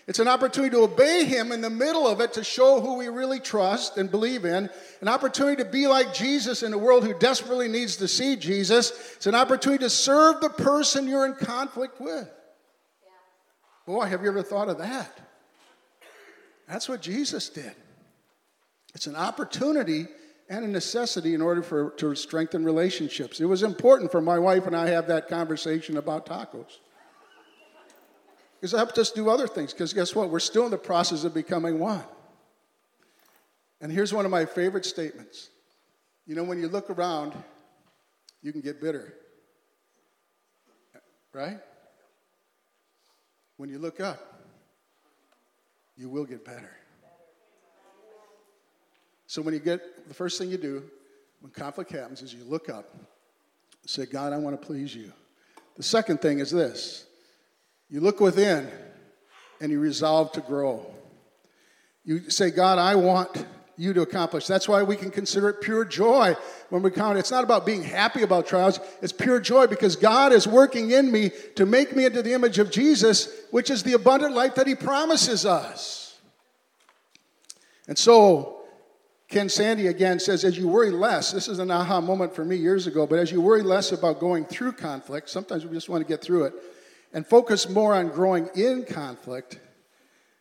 It's 0.07 0.21
an 0.21 0.29
opportunity 0.29 0.71
to 0.77 0.83
obey 0.83 1.25
Him 1.25 1.51
in 1.51 1.61
the 1.61 1.71
middle 1.71 2.07
of 2.07 2.21
it 2.21 2.33
to 2.35 2.45
show 2.45 2.81
who 2.81 2.95
we 2.95 3.09
really 3.09 3.41
trust 3.41 3.97
and 3.97 4.09
believe 4.09 4.45
in. 4.45 4.71
An 5.01 5.09
opportunity 5.09 5.63
to 5.63 5.69
be 5.69 5.89
like 5.89 6.15
Jesus 6.15 6.63
in 6.63 6.73
a 6.73 6.79
world 6.79 7.05
who 7.05 7.13
desperately 7.19 7.67
needs 7.67 7.97
to 7.97 8.07
see 8.07 8.37
Jesus. 8.37 8.93
It's 9.17 9.27
an 9.27 9.35
opportunity 9.35 9.83
to 9.83 9.91
serve 9.91 10.41
the 10.41 10.51
person 10.51 11.09
you're 11.09 11.27
in 11.27 11.35
conflict 11.35 12.01
with. 12.01 12.31
Boy, 13.85 14.07
have 14.07 14.23
you 14.23 14.29
ever 14.29 14.43
thought 14.43 14.69
of 14.69 14.79
that? 14.79 15.21
That's 16.69 16.89
what 16.89 17.01
Jesus 17.01 17.49
did. 17.49 17.75
It's 18.95 19.07
an 19.07 19.17
opportunity 19.17 20.07
and 20.49 20.65
a 20.65 20.69
necessity 20.69 21.35
in 21.35 21.43
order 21.43 21.63
for 21.63 21.91
to 21.97 22.15
strengthen 22.15 22.65
relationships. 22.65 23.41
It 23.41 23.47
was 23.47 23.63
important 23.63 24.13
for 24.13 24.21
my 24.21 24.39
wife 24.39 24.67
and 24.67 24.77
I 24.77 24.89
have 24.89 25.09
that 25.09 25.29
conversation 25.29 25.97
about 25.97 26.27
tacos. 26.27 26.79
Because 28.67 28.75
it 28.75 28.79
helped 28.79 28.99
us 28.99 29.13
do 29.13 29.31
other 29.31 29.47
things. 29.47 29.73
Because 29.73 29.93
guess 29.93 30.13
what? 30.13 30.29
We're 30.29 30.41
still 30.41 30.65
in 30.65 30.73
the 30.73 30.77
process 30.77 31.23
of 31.23 31.33
becoming 31.33 31.79
one. 31.79 32.03
And 33.81 33.93
here's 33.93 34.13
one 34.13 34.25
of 34.25 34.33
my 34.33 34.45
favorite 34.45 34.85
statements. 34.85 35.51
You 36.27 36.35
know, 36.35 36.43
when 36.43 36.59
you 36.59 36.67
look 36.67 36.91
around, 36.91 37.33
you 38.43 38.51
can 38.51 38.61
get 38.61 38.81
bitter. 38.81 39.15
Right? 41.33 41.59
When 43.57 43.71
you 43.71 43.79
look 43.79 44.01
up, 44.01 44.43
you 45.97 46.09
will 46.09 46.25
get 46.25 46.45
better. 46.45 46.73
So 49.29 49.43
when 49.43 49.55
you 49.55 49.61
get, 49.61 50.09
the 50.09 50.15
first 50.15 50.41
thing 50.41 50.51
you 50.51 50.59
do 50.59 50.83
when 51.41 51.53
conflict 51.53 51.93
happens 51.93 52.21
is 52.21 52.35
you 52.35 52.43
look 52.43 52.69
up, 52.69 52.93
say, 53.87 54.07
God, 54.07 54.33
I 54.33 54.39
want 54.39 54.61
to 54.61 54.67
please 54.67 54.93
you. 54.93 55.13
The 55.77 55.85
second 55.85 56.21
thing 56.21 56.41
is 56.41 56.51
this 56.51 57.07
you 57.89 58.01
look 58.01 58.21
within 58.21 58.69
and 59.61 59.71
you 59.71 59.81
resolve 59.81 60.33
to 60.33 60.41
grow. 60.41 60.85
You 62.05 62.31
say, 62.31 62.51
God, 62.51 62.79
I 62.79 62.95
want 62.95 63.47
you 63.77 63.93
to 63.93 64.01
accomplish. 64.01 64.47
That's 64.47 64.69
why 64.69 64.83
we 64.83 64.97
can 64.97 65.11
consider 65.11 65.51
it 65.51 65.61
pure 65.61 65.85
joy 65.85 66.35
when 66.71 66.83
we 66.83 66.91
count. 66.91 67.19
It's 67.19 67.31
not 67.31 67.45
about 67.45 67.67
being 67.67 67.83
happy 67.83 68.23
about 68.23 68.47
trials, 68.47 68.81
it's 69.03 69.13
pure 69.13 69.41
joy 69.41 69.67
because 69.67 69.97
God 69.97 70.33
is 70.33 70.47
working 70.47 70.91
in 70.91 71.13
me 71.13 71.31
to 71.57 71.67
make 71.67 71.95
me 71.95 72.07
into 72.07 72.23
the 72.23 72.33
image 72.33 72.59
of 72.59 72.71
Jesus, 72.71 73.29
which 73.51 73.71
is 73.71 73.83
the 73.83 73.93
abundant 73.93 74.35
life 74.35 74.55
that 74.55 74.67
He 74.67 74.75
promises 74.75 75.45
us. 75.45 76.19
And 77.87 77.99
so, 77.99 78.61
Ken 79.29 79.49
Sande 79.49 79.87
again 79.87 80.21
says, 80.21 80.45
as 80.45 80.57
you 80.57 80.69
worry 80.69 80.91
less, 80.91 81.33
this 81.33 81.49
is 81.49 81.59
an 81.59 81.71
aha 81.71 82.01
moment 82.01 82.35
for 82.35 82.45
me 82.45 82.57
years 82.57 82.87
ago, 82.87 83.07
but 83.07 83.19
as 83.19 83.31
you 83.31 83.41
worry 83.41 83.63
less 83.63 83.93
about 83.93 84.21
going 84.21 84.45
through 84.45 84.73
conflict, 84.73 85.29
sometimes 85.29 85.67
we 85.67 85.75
just 85.75 85.89
want 85.89 86.01
to 86.01 86.09
get 86.09 86.23
through 86.23 86.45
it, 86.45 86.55
and 87.17 87.27
focus 87.27 87.67
more 87.71 87.95
on 87.95 88.09
growing 88.11 88.51
in 88.55 88.85
conflict, 88.85 89.59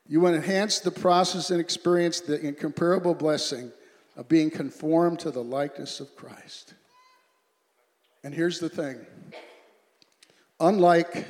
you 0.06 0.20
will 0.20 0.36
enhance 0.36 0.80
the 0.80 0.92
process 0.92 1.50
and 1.50 1.62
experience 1.62 2.20
the 2.20 2.38
incomparable 2.46 3.16
blessing 3.16 3.72
of 4.18 4.28
being 4.28 4.52
conformed 4.52 5.20
to 5.20 5.32
the 5.32 5.42
likeness 5.42 6.02
of 6.02 6.14
Christ. 6.18 6.74
And 8.26 8.34
here's 8.34 8.60
the 8.60 8.68
thing 8.68 9.06
unlike, 10.60 11.26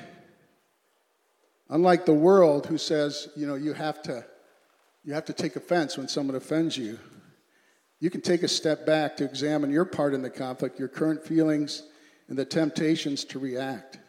unlike 1.70 2.06
the 2.06 2.14
world 2.14 2.66
who 2.66 2.80
says, 2.80 3.30
you 3.36 3.46
know, 3.46 3.54
you 3.54 3.74
have 3.74 4.02
to, 4.02 4.25
you 5.04 5.14
have 5.14 5.25
to 5.25 5.34
take 5.34 5.56
offense 5.56 5.96
when 5.96 6.08
someone 6.08 6.36
offends 6.36 6.75
you 6.75 6.98
you 8.00 8.10
can 8.10 8.22
take 8.22 8.44
a 8.44 8.48
step 8.48 8.86
back 8.86 9.16
to 9.18 9.24
examine 9.24 9.72
your 9.72 9.86
part 9.86 10.14
in 10.14 10.22
the 10.22 10.30
conflict, 10.30 10.78
your 10.78 10.88
current 10.88 11.24
feelings, 11.24 11.84
and 12.27 12.38
the 12.38 12.46
temptations 12.46 13.24
to 13.25 13.40
react. 13.40 14.00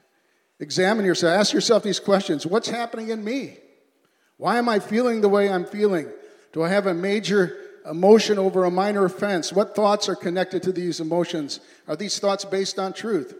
Examine 0.59 1.05
yourself. 1.05 1.39
Ask 1.39 1.53
yourself 1.53 1.83
these 1.83 2.01
questions 2.01 2.47
What's 2.47 2.69
happening 2.69 3.11
in 3.11 3.25
me? 3.25 3.59
Why 4.39 4.59
am 4.59 4.69
I 4.69 4.79
feeling 4.81 5.21
the 5.21 5.29
way 5.29 5.49
I'm 5.49 5.65
feeling? 5.65 6.09
Do 6.53 6.63
I 6.63 6.69
have 6.69 6.87
a 6.87 6.95
major 6.95 7.57
emotion 7.89 8.39
over 8.39 8.65
a 8.65 8.71
minor 8.71 9.05
offense? 9.05 9.53
What 9.53 9.75
thoughts 9.75 10.09
are 10.09 10.17
connected 10.17 10.63
to 10.65 10.73
these 10.73 11.01
emotions? 11.01 11.61
Are 11.89 11.97
these 11.97 12.19
thoughts 12.19 12.45
based 12.45 12.79
on 12.79 12.93
truth? 12.93 13.35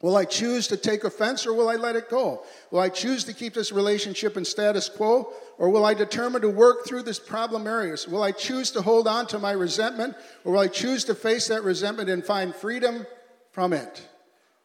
Will 0.00 0.16
I 0.16 0.24
choose 0.24 0.66
to 0.68 0.76
take 0.76 1.04
offense 1.04 1.46
or 1.46 1.54
will 1.54 1.68
I 1.68 1.76
let 1.76 1.94
it 1.94 2.10
go? 2.10 2.42
Will 2.72 2.80
I 2.80 2.88
choose 2.88 3.22
to 3.24 3.32
keep 3.32 3.54
this 3.54 3.70
relationship 3.70 4.36
in 4.36 4.44
status 4.44 4.88
quo 4.88 5.32
or 5.58 5.70
will 5.70 5.84
I 5.84 5.94
determine 5.94 6.42
to 6.42 6.48
work 6.48 6.84
through 6.84 7.04
this 7.04 7.20
problem 7.20 7.68
areas? 7.68 8.08
Will 8.08 8.22
I 8.22 8.32
choose 8.32 8.72
to 8.72 8.82
hold 8.82 9.06
on 9.06 9.28
to 9.28 9.38
my 9.38 9.52
resentment 9.52 10.16
or 10.44 10.52
will 10.52 10.60
I 10.60 10.68
choose 10.68 11.04
to 11.04 11.14
face 11.14 11.46
that 11.48 11.62
resentment 11.62 12.10
and 12.10 12.24
find 12.24 12.52
freedom 12.52 13.06
from 13.52 13.72
it? 13.72 14.08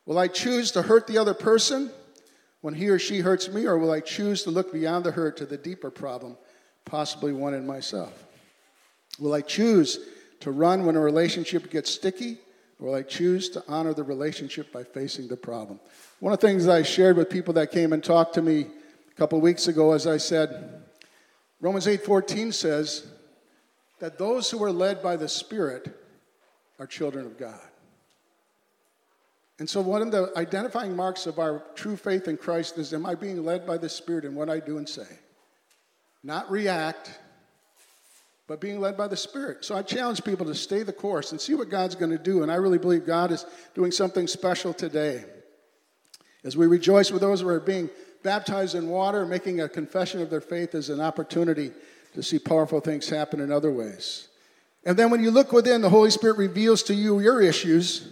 Will 0.08 0.18
I 0.18 0.28
choose 0.28 0.72
to 0.72 0.82
hurt 0.82 1.06
the 1.06 1.20
other 1.20 1.36
person 1.36 1.92
when 2.62 2.74
he 2.74 2.90
or 2.90 2.98
she 2.98 3.20
hurts 3.20 3.50
me 3.50 3.68
or 3.68 3.78
will 3.78 3.92
I 3.92 4.00
choose 4.00 4.42
to 4.44 4.52
look 4.52 4.74
beyond 4.74 5.06
the 5.06 5.12
hurt 5.12 5.38
to 5.38 5.46
the 5.46 5.58
deeper 5.58 5.92
problem, 5.92 6.38
possibly 6.86 7.34
one 7.34 7.54
in 7.54 7.68
myself? 7.68 8.26
Will 9.20 9.34
I 9.34 9.42
choose 9.42 10.00
to 10.40 10.52
run 10.52 10.86
when 10.86 10.96
a 10.96 11.02
relationship 11.02 11.70
gets 11.70 11.92
sticky 11.92 12.40
or 12.80 12.88
Will 12.88 12.96
I 12.96 13.02
choose 13.02 13.50
to 13.50 13.64
honor 13.68 13.94
the 13.94 14.04
relationship 14.04 14.72
by 14.72 14.84
facing 14.84 15.28
the 15.28 15.38
problem? 15.38 15.80
One 16.20 16.34
of 16.34 16.40
the 16.40 16.48
things 16.48 16.68
I 16.68 16.84
shared 16.84 17.18
with 17.18 17.30
people 17.30 17.54
that 17.56 17.72
came 17.72 17.92
and 17.92 18.04
talked 18.04 18.36
to 18.36 18.42
me 18.42 18.68
a 19.12 19.16
couple 19.16 19.42
weeks 19.42 19.68
ago, 19.68 19.94
as 19.94 20.06
I 20.06 20.18
said, 20.18 20.84
Romans 21.60 21.88
8:14 21.88 22.54
says 22.54 23.08
that 24.00 24.20
those 24.20 24.52
who 24.52 24.64
are 24.64 24.72
led 24.72 25.02
by 25.02 25.16
the 25.16 25.28
Spirit 25.28 25.90
are 26.78 26.86
children 26.86 27.26
of 27.26 27.40
God. 27.40 27.60
And 29.60 29.70
so, 29.70 29.82
one 29.82 30.02
of 30.02 30.12
the 30.12 30.32
identifying 30.38 30.96
marks 30.96 31.26
of 31.26 31.40
our 31.40 31.64
true 31.74 31.96
faith 31.96 32.28
in 32.28 32.38
Christ 32.38 32.78
is 32.78 32.94
Am 32.94 33.06
I 33.06 33.16
being 33.16 33.44
led 33.44 33.66
by 33.66 33.78
the 33.78 33.90
Spirit 33.90 34.26
in 34.26 34.36
what 34.36 34.50
I 34.50 34.60
do 34.60 34.78
and 34.78 34.88
say? 34.88 35.08
Not 36.24 36.52
react, 36.52 37.18
but 38.48 38.62
being 38.62 38.80
led 38.80 38.98
by 38.98 39.08
the 39.08 39.18
Spirit. 39.18 39.66
So 39.66 39.76
I 39.76 39.82
challenge 39.82 40.24
people 40.24 40.46
to 40.46 40.56
stay 40.56 40.84
the 40.84 40.94
course 40.94 41.32
and 41.32 41.42
see 41.42 41.56
what 41.56 41.70
God's 41.70 41.96
going 41.96 42.12
to 42.12 42.18
do. 42.18 42.44
And 42.44 42.52
I 42.52 42.56
really 42.56 42.78
believe 42.78 43.06
God 43.06 43.32
is 43.32 43.46
doing 43.74 43.92
something 43.92 44.28
special 44.28 44.74
today. 44.74 45.26
As 46.44 46.56
we 46.56 46.68
rejoice 46.68 47.12
with 47.12 47.22
those 47.22 47.42
who 47.42 47.50
are 47.50 47.60
being 47.60 47.90
baptized 48.24 48.76
in 48.76 48.90
water, 48.90 49.26
making 49.26 49.62
a 49.62 49.70
confession 49.70 50.22
of 50.22 50.30
their 50.30 50.42
faith 50.42 50.76
is 50.76 50.90
an 50.90 51.02
opportunity 51.02 51.72
to 52.14 52.24
see 52.24 52.40
powerful 52.40 52.80
things 52.80 53.10
happen 53.10 53.40
in 53.40 53.52
other 53.52 53.72
ways. 53.72 54.28
And 54.86 54.98
then 54.98 55.10
when 55.10 55.22
you 55.22 55.32
look 55.32 55.52
within, 55.52 55.82
the 55.82 55.90
Holy 55.90 56.12
Spirit 56.12 56.38
reveals 56.38 56.84
to 56.84 56.94
you 56.94 57.20
your 57.20 57.42
issues, 57.42 58.08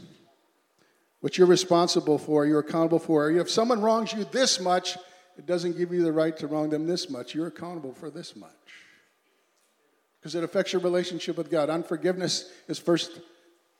what 1.25 1.39
you're 1.39 1.47
responsible 1.47 2.19
for, 2.19 2.45
you're 2.45 2.59
accountable 2.59 2.99
for. 2.99 3.31
If 3.31 3.49
someone 3.49 3.81
wrongs 3.81 4.13
you 4.13 4.25
this 4.25 4.59
much, 4.59 4.95
it 5.39 5.47
doesn't 5.47 5.75
give 5.75 5.91
you 5.91 6.03
the 6.03 6.11
right 6.11 6.37
to 6.37 6.45
wrong 6.45 6.69
them 6.69 6.85
this 6.85 7.09
much. 7.09 7.33
You're 7.33 7.47
accountable 7.47 7.95
for 7.95 8.11
this 8.11 8.35
much 8.35 8.51
because 10.19 10.35
it 10.35 10.43
affects 10.43 10.71
your 10.71 10.83
relationship 10.83 11.35
with 11.35 11.49
God. 11.49 11.71
Unforgiveness 11.71 12.51
is 12.67 12.77
first 12.77 13.21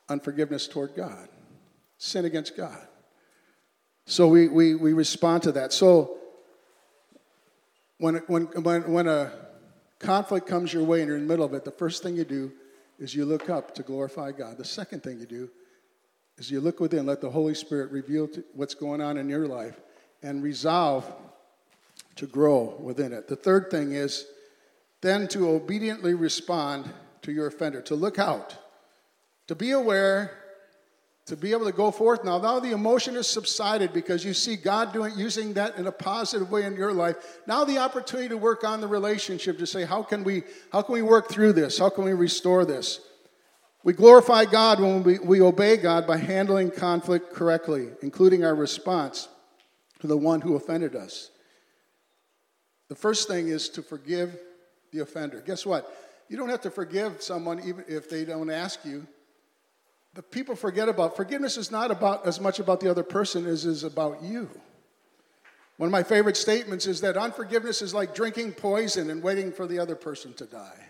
unforgiveness 0.09 0.67
toward 0.67 0.95
God, 0.95 1.27
sin 1.99 2.25
against 2.25 2.57
God. 2.57 2.81
So 4.07 4.27
we, 4.27 4.47
we, 4.47 4.73
we 4.73 4.93
respond 4.93 5.43
to 5.43 5.51
that. 5.51 5.71
So 5.71 6.17
when, 7.99 8.15
when, 8.25 8.45
when, 8.63 8.91
when 8.91 9.07
a 9.07 9.31
conflict 9.99 10.47
comes 10.47 10.73
your 10.73 10.83
way 10.83 11.01
and 11.01 11.07
you're 11.07 11.17
in 11.17 11.27
the 11.27 11.31
middle 11.31 11.45
of 11.45 11.53
it, 11.53 11.63
the 11.63 11.69
first 11.69 12.01
thing 12.01 12.15
you 12.15 12.25
do 12.25 12.51
is 12.97 13.13
you 13.13 13.23
look 13.23 13.51
up 13.51 13.75
to 13.75 13.83
glorify 13.83 14.31
God. 14.31 14.57
The 14.57 14.65
second 14.65 15.03
thing 15.03 15.19
you 15.19 15.27
do 15.27 15.51
is 16.37 16.51
you 16.51 16.59
look 16.59 16.79
within, 16.79 17.05
let 17.05 17.21
the 17.21 17.29
Holy 17.29 17.55
Spirit 17.55 17.91
reveal 17.91 18.27
what's 18.53 18.75
going 18.75 19.01
on 19.01 19.17
in 19.17 19.29
your 19.29 19.47
life 19.47 19.79
and 20.21 20.43
resolve 20.43 21.09
to 22.15 22.27
grow 22.27 22.75
within 22.79 23.13
it. 23.13 23.27
The 23.27 23.35
third 23.35 23.69
thing 23.69 23.93
is 23.93 24.25
then 25.01 25.27
to 25.29 25.49
obediently 25.49 26.13
respond 26.13 26.91
to 27.21 27.31
your 27.31 27.47
offender, 27.47 27.81
to 27.83 27.95
look 27.95 28.19
out, 28.19 28.55
to 29.47 29.55
be 29.55 29.71
aware, 29.71 30.31
to 31.25 31.35
be 31.35 31.51
able 31.51 31.65
to 31.65 31.71
go 31.71 31.89
forth. 31.89 32.23
Now, 32.23 32.37
now 32.37 32.59
the 32.59 32.71
emotion 32.71 33.15
has 33.15 33.27
subsided 33.27 33.93
because 33.93 34.23
you 34.23 34.33
see 34.33 34.55
God 34.55 34.93
doing 34.93 35.13
using 35.17 35.53
that 35.53 35.77
in 35.77 35.87
a 35.87 35.91
positive 35.91 36.51
way 36.51 36.63
in 36.63 36.75
your 36.75 36.93
life. 36.93 37.15
Now 37.47 37.65
the 37.65 37.79
opportunity 37.79 38.29
to 38.29 38.37
work 38.37 38.63
on 38.63 38.79
the 38.79 38.87
relationship 38.87 39.57
to 39.57 39.65
say, 39.65 39.85
how 39.85 40.03
can 40.03 40.23
we 40.23 40.43
how 40.71 40.81
can 40.83 40.93
we 40.93 41.01
work 41.01 41.29
through 41.29 41.53
this? 41.53 41.79
How 41.79 41.89
can 41.89 42.03
we 42.03 42.13
restore 42.13 42.63
this? 42.63 42.99
We 43.85 43.93
glorify 43.93 44.45
God 44.45 44.79
when 44.79 45.03
we, 45.03 45.19
we 45.19 45.41
obey 45.41 45.77
God 45.77 46.07
by 46.07 46.17
handling 46.17 46.71
conflict 46.71 47.31
correctly, 47.31 47.89
including 48.01 48.43
our 48.43 48.55
response 48.55 49.29
to 49.99 50.07
the 50.07 50.17
one 50.17 50.41
who 50.41 50.55
offended 50.55 50.95
us. 50.95 51.29
The 52.89 52.95
first 52.95 53.27
thing 53.27 53.49
is 53.49 53.69
to 53.69 53.83
forgive 53.83 54.39
the 54.91 55.01
offender. 55.01 55.39
Guess 55.45 55.67
what? 55.67 55.95
You 56.29 56.35
don't 56.35 56.49
have 56.49 56.61
to 56.61 56.71
forgive 56.71 57.21
someone 57.21 57.59
even 57.59 57.85
if 57.87 58.09
they 58.09 58.25
don't 58.25 58.49
ask 58.49 58.83
you. 58.83 59.05
The 60.15 60.23
people 60.23 60.55
forget 60.55 60.89
about 60.89 61.15
forgiveness 61.15 61.55
is 61.55 61.69
not 61.69 61.91
about 61.91 62.25
as 62.25 62.41
much 62.41 62.57
about 62.57 62.79
the 62.79 62.89
other 62.89 63.03
person 63.03 63.45
as 63.45 63.65
is 63.65 63.83
about 63.83 64.23
you. 64.23 64.49
One 65.77 65.87
of 65.87 65.91
my 65.91 66.01
favorite 66.01 66.37
statements 66.37 66.87
is 66.87 67.01
that 67.01 67.17
unforgiveness 67.17 67.83
is 67.83 67.93
like 67.93 68.15
drinking 68.15 68.53
poison 68.53 69.11
and 69.11 69.21
waiting 69.21 69.51
for 69.51 69.67
the 69.67 69.77
other 69.77 69.95
person 69.95 70.33
to 70.35 70.45
die. 70.45 70.89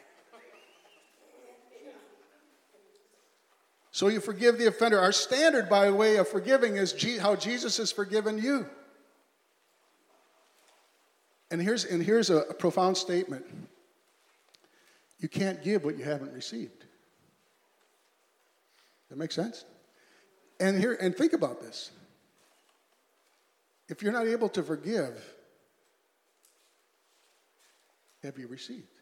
So 3.95 4.09
you 4.09 4.19
forgive 4.19 4.57
the 4.57 4.67
offender. 4.67 4.99
Our 4.99 5.13
standard, 5.13 5.69
by 5.69 5.89
way 5.89 6.17
of 6.17 6.27
forgiving, 6.27 6.75
is 6.75 6.93
how 7.21 7.33
Jesus 7.37 7.77
has 7.77 7.93
forgiven 7.93 8.37
you. 8.37 8.65
And 11.49 11.61
here's, 11.61 11.85
and 11.85 12.03
here's 12.03 12.29
a, 12.29 12.39
a 12.39 12.53
profound 12.53 12.97
statement 12.97 13.45
you 15.17 15.29
can't 15.29 15.63
give 15.63 15.85
what 15.85 15.97
you 15.97 16.03
haven't 16.03 16.33
received. 16.33 16.83
That 19.07 19.17
makes 19.17 19.33
sense? 19.33 19.63
And 20.59 20.77
here, 20.77 20.97
and 20.99 21.15
think 21.15 21.31
about 21.31 21.61
this. 21.61 21.89
If 23.87 24.03
you're 24.03 24.11
not 24.11 24.27
able 24.27 24.49
to 24.49 24.61
forgive, 24.61 25.23
have 28.23 28.37
you 28.37 28.47
received? 28.47 28.94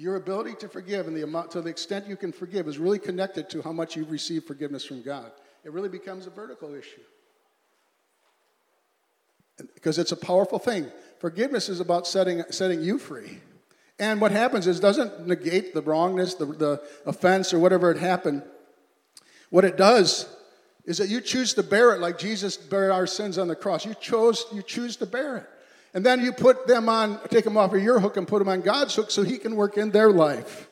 Your 0.00 0.16
ability 0.16 0.54
to 0.60 0.68
forgive 0.68 1.08
and 1.08 1.14
the 1.14 1.24
amount 1.24 1.50
to 1.50 1.60
the 1.60 1.68
extent 1.68 2.08
you 2.08 2.16
can 2.16 2.32
forgive 2.32 2.66
is 2.66 2.78
really 2.78 2.98
connected 2.98 3.50
to 3.50 3.60
how 3.60 3.70
much 3.70 3.96
you've 3.96 4.10
received 4.10 4.46
forgiveness 4.46 4.82
from 4.82 5.02
God. 5.02 5.30
It 5.62 5.72
really 5.72 5.90
becomes 5.90 6.26
a 6.26 6.30
vertical 6.30 6.74
issue. 6.74 7.02
Because 9.74 9.98
it's 9.98 10.10
a 10.10 10.16
powerful 10.16 10.58
thing. 10.58 10.86
Forgiveness 11.18 11.68
is 11.68 11.80
about 11.80 12.06
setting, 12.06 12.42
setting 12.48 12.80
you 12.80 12.98
free. 12.98 13.40
And 13.98 14.22
what 14.22 14.32
happens 14.32 14.66
is 14.66 14.80
doesn't 14.80 15.26
negate 15.26 15.74
the 15.74 15.82
wrongness, 15.82 16.32
the, 16.32 16.46
the 16.46 16.82
offense, 17.04 17.52
or 17.52 17.58
whatever 17.58 17.92
had 17.92 18.00
happened. 18.00 18.42
What 19.50 19.66
it 19.66 19.76
does 19.76 20.34
is 20.86 20.96
that 20.96 21.10
you 21.10 21.20
choose 21.20 21.52
to 21.52 21.62
bear 21.62 21.94
it 21.94 22.00
like 22.00 22.18
Jesus 22.18 22.56
bare 22.56 22.90
our 22.90 23.06
sins 23.06 23.36
on 23.36 23.48
the 23.48 23.54
cross. 23.54 23.84
You 23.84 23.92
chose, 24.00 24.46
you 24.50 24.62
choose 24.62 24.96
to 24.96 25.04
bear 25.04 25.36
it. 25.36 25.50
And 25.92 26.06
then 26.06 26.20
you 26.20 26.32
put 26.32 26.66
them 26.66 26.88
on, 26.88 27.20
take 27.28 27.44
them 27.44 27.56
off 27.56 27.74
of 27.74 27.82
your 27.82 27.98
hook 27.98 28.16
and 28.16 28.26
put 28.26 28.38
them 28.38 28.48
on 28.48 28.60
God's 28.60 28.94
hook 28.94 29.10
so 29.10 29.22
He 29.22 29.38
can 29.38 29.56
work 29.56 29.76
in 29.76 29.90
their 29.90 30.10
life. 30.10 30.68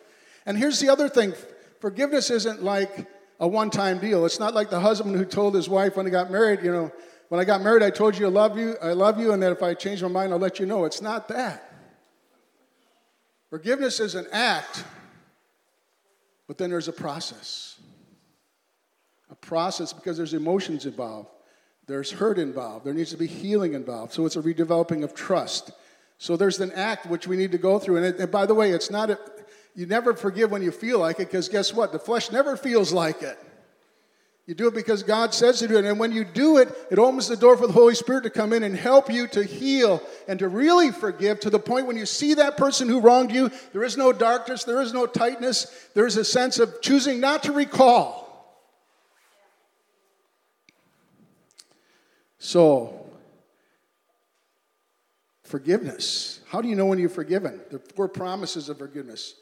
And 0.46 0.56
here's 0.56 0.80
the 0.80 0.88
other 0.88 1.08
thing 1.08 1.34
forgiveness 1.80 2.30
isn't 2.30 2.62
like 2.62 3.06
a 3.40 3.46
one 3.46 3.70
time 3.70 3.98
deal. 3.98 4.24
It's 4.24 4.40
not 4.40 4.54
like 4.54 4.70
the 4.70 4.80
husband 4.80 5.16
who 5.16 5.24
told 5.24 5.54
his 5.54 5.68
wife 5.68 5.96
when 5.96 6.06
he 6.06 6.10
got 6.10 6.30
married, 6.30 6.62
you 6.62 6.72
know, 6.72 6.92
when 7.28 7.40
I 7.40 7.44
got 7.44 7.60
married, 7.60 7.82
I 7.82 7.90
told 7.90 8.16
you 8.16 8.26
I 8.26 8.30
love 8.30 8.58
you, 8.58 8.76
I 8.82 8.92
love 8.92 9.20
you, 9.20 9.32
and 9.32 9.42
that 9.42 9.52
if 9.52 9.62
I 9.62 9.74
change 9.74 10.02
my 10.02 10.08
mind, 10.08 10.32
I'll 10.32 10.38
let 10.38 10.58
you 10.58 10.66
know. 10.66 10.84
It's 10.84 11.02
not 11.02 11.28
that. 11.28 11.64
Forgiveness 13.50 14.00
is 14.00 14.14
an 14.14 14.26
act, 14.32 14.84
but 16.46 16.58
then 16.58 16.70
there's 16.70 16.88
a 16.88 16.92
process. 16.92 17.78
A 19.30 19.34
process 19.34 19.92
because 19.92 20.16
there's 20.16 20.34
emotions 20.34 20.86
involved. 20.86 21.28
There's 21.88 22.12
hurt 22.12 22.38
involved. 22.38 22.84
There 22.84 22.92
needs 22.92 23.10
to 23.10 23.16
be 23.16 23.26
healing 23.26 23.72
involved. 23.72 24.12
So 24.12 24.26
it's 24.26 24.36
a 24.36 24.42
redeveloping 24.42 25.02
of 25.02 25.14
trust. 25.14 25.72
So 26.18 26.36
there's 26.36 26.60
an 26.60 26.70
act 26.72 27.06
which 27.06 27.26
we 27.26 27.36
need 27.36 27.52
to 27.52 27.58
go 27.58 27.78
through. 27.78 27.96
And, 27.96 28.06
it, 28.06 28.18
and 28.18 28.30
by 28.30 28.44
the 28.44 28.54
way, 28.54 28.72
it's 28.72 28.90
not, 28.90 29.08
a, 29.10 29.18
you 29.74 29.86
never 29.86 30.12
forgive 30.12 30.50
when 30.50 30.62
you 30.62 30.70
feel 30.70 30.98
like 30.98 31.16
it 31.16 31.28
because 31.28 31.48
guess 31.48 31.72
what? 31.72 31.92
The 31.92 31.98
flesh 31.98 32.30
never 32.30 32.56
feels 32.56 32.92
like 32.92 33.22
it. 33.22 33.38
You 34.46 34.54
do 34.54 34.68
it 34.68 34.74
because 34.74 35.02
God 35.02 35.32
says 35.32 35.58
to 35.60 35.68
do 35.68 35.78
it. 35.78 35.84
And 35.86 35.98
when 35.98 36.12
you 36.12 36.24
do 36.24 36.58
it, 36.58 36.68
it 36.90 36.98
opens 36.98 37.28
the 37.28 37.36
door 37.36 37.56
for 37.56 37.66
the 37.66 37.72
Holy 37.72 37.94
Spirit 37.94 38.24
to 38.24 38.30
come 38.30 38.52
in 38.52 38.62
and 38.62 38.76
help 38.76 39.10
you 39.10 39.26
to 39.28 39.42
heal 39.42 40.02
and 40.26 40.38
to 40.40 40.48
really 40.48 40.90
forgive 40.90 41.40
to 41.40 41.50
the 41.50 41.58
point 41.58 41.86
when 41.86 41.96
you 41.96 42.06
see 42.06 42.34
that 42.34 42.58
person 42.58 42.88
who 42.88 43.00
wronged 43.00 43.32
you, 43.32 43.50
there 43.72 43.84
is 43.84 43.96
no 43.96 44.12
darkness, 44.12 44.64
there 44.64 44.80
is 44.80 44.92
no 44.92 45.06
tightness, 45.06 45.88
there 45.94 46.06
is 46.06 46.16
a 46.16 46.24
sense 46.24 46.58
of 46.58 46.80
choosing 46.82 47.20
not 47.20 47.42
to 47.44 47.52
recall. 47.52 48.27
So, 52.38 53.06
forgiveness. 55.42 56.40
How 56.48 56.62
do 56.62 56.68
you 56.68 56.76
know 56.76 56.86
when 56.86 56.98
you're 56.98 57.08
forgiven? 57.08 57.60
The 57.70 57.78
four 57.78 58.08
promises 58.08 58.68
of 58.68 58.78
forgiveness. 58.78 59.34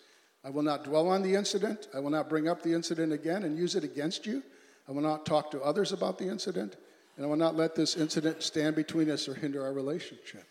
I 0.44 0.50
will 0.50 0.62
not 0.62 0.84
dwell 0.84 1.08
on 1.08 1.22
the 1.22 1.34
incident. 1.34 1.88
I 1.94 2.00
will 2.00 2.10
not 2.10 2.28
bring 2.28 2.48
up 2.48 2.62
the 2.62 2.72
incident 2.72 3.12
again 3.12 3.42
and 3.42 3.58
use 3.58 3.74
it 3.74 3.84
against 3.84 4.26
you. 4.26 4.42
I 4.88 4.92
will 4.92 5.02
not 5.02 5.26
talk 5.26 5.50
to 5.50 5.60
others 5.60 5.92
about 5.92 6.18
the 6.18 6.28
incident. 6.28 6.76
And 7.16 7.24
I 7.24 7.28
will 7.28 7.36
not 7.36 7.56
let 7.56 7.74
this 7.74 7.96
incident 7.96 8.42
stand 8.42 8.76
between 8.76 9.10
us 9.10 9.28
or 9.28 9.34
hinder 9.34 9.62
our 9.64 9.72
relationship. 9.72 10.44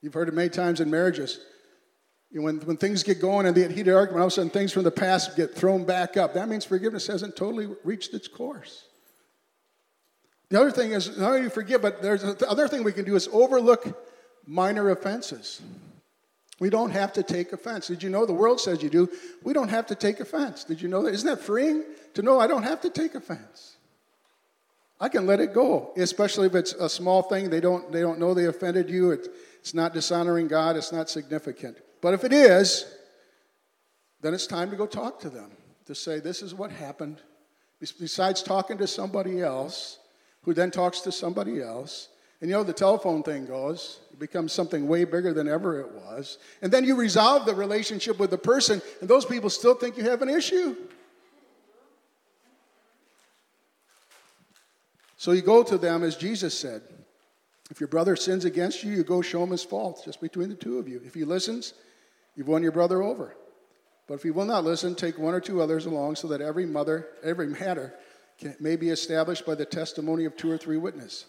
You've 0.00 0.14
heard 0.14 0.28
it 0.28 0.34
many 0.34 0.48
times 0.48 0.80
in 0.80 0.90
marriages. 0.90 1.40
When, 2.32 2.60
when 2.60 2.76
things 2.76 3.02
get 3.02 3.20
going 3.20 3.46
and 3.46 3.56
they 3.56 3.62
get 3.62 3.72
heated 3.72 3.92
argument, 3.92 4.20
all 4.20 4.26
of 4.28 4.32
a 4.32 4.34
sudden 4.34 4.50
things 4.50 4.72
from 4.72 4.84
the 4.84 4.90
past 4.90 5.36
get 5.36 5.54
thrown 5.54 5.84
back 5.84 6.16
up. 6.16 6.34
That 6.34 6.48
means 6.48 6.64
forgiveness 6.64 7.08
hasn't 7.08 7.36
totally 7.36 7.68
reached 7.84 8.14
its 8.14 8.28
course. 8.28 8.84
The 10.50 10.60
other 10.60 10.70
thing 10.70 10.92
is, 10.92 11.16
not 11.16 11.30
only 11.30 11.42
you 11.42 11.50
forgive, 11.50 11.80
but 11.80 12.02
there's 12.02 12.22
the 12.22 12.48
other 12.50 12.68
thing 12.68 12.82
we 12.82 12.92
can 12.92 13.04
do 13.04 13.14
is 13.14 13.28
overlook 13.32 13.96
minor 14.46 14.90
offenses. 14.90 15.62
We 16.58 16.68
don't 16.68 16.90
have 16.90 17.12
to 17.14 17.22
take 17.22 17.52
offense. 17.52 17.86
Did 17.86 18.02
you 18.02 18.10
know 18.10 18.26
the 18.26 18.34
world 18.34 18.60
says 18.60 18.82
you 18.82 18.90
do? 18.90 19.08
We 19.42 19.54
don't 19.54 19.68
have 19.68 19.86
to 19.86 19.94
take 19.94 20.20
offense. 20.20 20.64
Did 20.64 20.82
you 20.82 20.88
know 20.88 21.02
that? 21.04 21.14
Isn't 21.14 21.28
that 21.28 21.40
freeing 21.40 21.84
to 22.14 22.22
know 22.22 22.38
I 22.38 22.46
don't 22.46 22.64
have 22.64 22.82
to 22.82 22.90
take 22.90 23.14
offense? 23.14 23.76
I 25.00 25.08
can 25.08 25.26
let 25.26 25.40
it 25.40 25.54
go, 25.54 25.92
especially 25.96 26.48
if 26.48 26.54
it's 26.54 26.74
a 26.74 26.88
small 26.88 27.22
thing. 27.22 27.48
They 27.48 27.60
don't, 27.60 27.90
they 27.90 28.02
don't 28.02 28.18
know 28.18 28.34
they 28.34 28.44
offended 28.44 28.90
you. 28.90 29.12
It's, 29.12 29.28
it's 29.60 29.72
not 29.72 29.94
dishonoring 29.94 30.48
God. 30.48 30.76
It's 30.76 30.92
not 30.92 31.08
significant. 31.08 31.78
But 32.02 32.12
if 32.12 32.24
it 32.24 32.34
is, 32.34 32.84
then 34.20 34.34
it's 34.34 34.46
time 34.46 34.68
to 34.70 34.76
go 34.76 34.86
talk 34.86 35.20
to 35.20 35.30
them 35.30 35.52
to 35.86 35.94
say, 35.94 36.20
This 36.20 36.42
is 36.42 36.54
what 36.54 36.70
happened. 36.70 37.18
Besides 37.80 38.42
talking 38.42 38.76
to 38.76 38.86
somebody 38.86 39.40
else, 39.40 39.99
who 40.42 40.54
then 40.54 40.70
talks 40.70 41.00
to 41.00 41.12
somebody 41.12 41.60
else. 41.60 42.08
And 42.40 42.48
you 42.48 42.56
know, 42.56 42.62
the 42.62 42.72
telephone 42.72 43.22
thing 43.22 43.46
goes, 43.46 44.00
it 44.12 44.18
becomes 44.18 44.52
something 44.52 44.88
way 44.88 45.04
bigger 45.04 45.34
than 45.34 45.46
ever 45.48 45.80
it 45.80 45.92
was. 45.92 46.38
And 46.62 46.72
then 46.72 46.84
you 46.84 46.96
resolve 46.96 47.44
the 47.44 47.54
relationship 47.54 48.18
with 48.18 48.30
the 48.30 48.38
person, 48.38 48.80
and 49.00 49.08
those 49.08 49.26
people 49.26 49.50
still 49.50 49.74
think 49.74 49.98
you 49.98 50.04
have 50.04 50.22
an 50.22 50.30
issue. 50.30 50.76
So 55.16 55.32
you 55.32 55.42
go 55.42 55.62
to 55.62 55.76
them 55.76 56.02
as 56.02 56.16
Jesus 56.16 56.58
said. 56.58 56.80
If 57.70 57.78
your 57.78 57.88
brother 57.88 58.16
sins 58.16 58.46
against 58.46 58.82
you, 58.82 58.92
you 58.92 59.04
go 59.04 59.20
show 59.20 59.42
him 59.42 59.50
his 59.50 59.62
fault, 59.62 60.02
just 60.04 60.20
between 60.20 60.48
the 60.48 60.54
two 60.54 60.78
of 60.78 60.88
you. 60.88 61.00
If 61.04 61.14
he 61.14 61.24
listens, 61.24 61.74
you've 62.34 62.48
won 62.48 62.62
your 62.62 62.72
brother 62.72 63.02
over. 63.02 63.36
But 64.08 64.14
if 64.14 64.22
he 64.22 64.30
will 64.30 64.46
not 64.46 64.64
listen, 64.64 64.94
take 64.94 65.18
one 65.18 65.34
or 65.34 65.40
two 65.40 65.60
others 65.60 65.86
along 65.86 66.16
so 66.16 66.26
that 66.28 66.40
every 66.40 66.66
mother, 66.66 67.06
every 67.22 67.46
matter 67.46 67.94
can, 68.40 68.56
may 68.58 68.76
be 68.76 68.88
established 68.88 69.46
by 69.46 69.54
the 69.54 69.64
testimony 69.64 70.24
of 70.24 70.36
two 70.36 70.50
or 70.50 70.58
three 70.58 70.78
witness, 70.78 71.26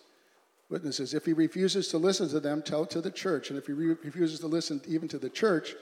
witnesses. 0.70 1.14
If 1.14 1.26
he 1.26 1.34
refuses 1.34 1.90
to 1.90 1.98
listen 1.98 2.30
to 2.30 2.40
them, 2.40 2.62
tell 2.62 2.84
it 2.84 2.90
to 2.92 3.02
the 3.02 3.12
church. 3.12 3.50
And 3.50 3.60
if 3.60 3.68
he 3.68 3.74
re- 3.74 3.96
refuses 4.04 4.40
to 4.40 4.48
listen 4.48 4.82
even 4.88 5.08
to 5.10 5.20
the 5.20 5.30
church, 5.30 5.76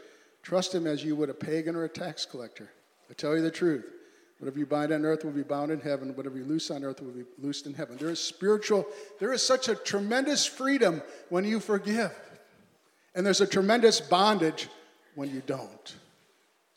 trust 0.43 0.73
him 0.73 0.87
as 0.87 1.03
you 1.03 1.15
would 1.15 1.29
a 1.29 1.33
pagan 1.33 1.75
or 1.75 1.85
a 1.85 1.89
tax 1.89 2.25
collector. 2.25 2.69
I 3.09 3.13
tell 3.13 3.35
you 3.35 3.41
the 3.41 3.51
truth. 3.51 3.85
Whatever 4.39 4.59
you 4.59 4.65
bind 4.65 4.93
on 4.93 5.05
earth 5.05 5.25
will 5.25 5.31
be 5.31 5.43
bound 5.43 5.69
in 5.69 5.81
heaven. 5.81 6.15
Whatever 6.15 6.37
you 6.37 6.45
loose 6.45 6.71
on 6.71 6.83
earth 6.83 7.01
will 7.01 7.11
be 7.11 7.25
loosed 7.39 7.65
in 7.65 7.73
heaven. 7.73 7.97
There 7.97 8.09
is 8.09 8.21
spiritual, 8.21 8.85
there 9.19 9.33
is 9.33 9.45
such 9.45 9.67
a 9.67 9.75
tremendous 9.75 10.45
freedom 10.45 11.01
when 11.29 11.43
you 11.43 11.59
forgive. 11.59 12.13
And 13.15 13.25
there's 13.25 13.41
a 13.41 13.47
tremendous 13.47 13.99
bondage 13.99 14.69
when 15.15 15.29
you 15.29 15.41
don't. 15.45 15.95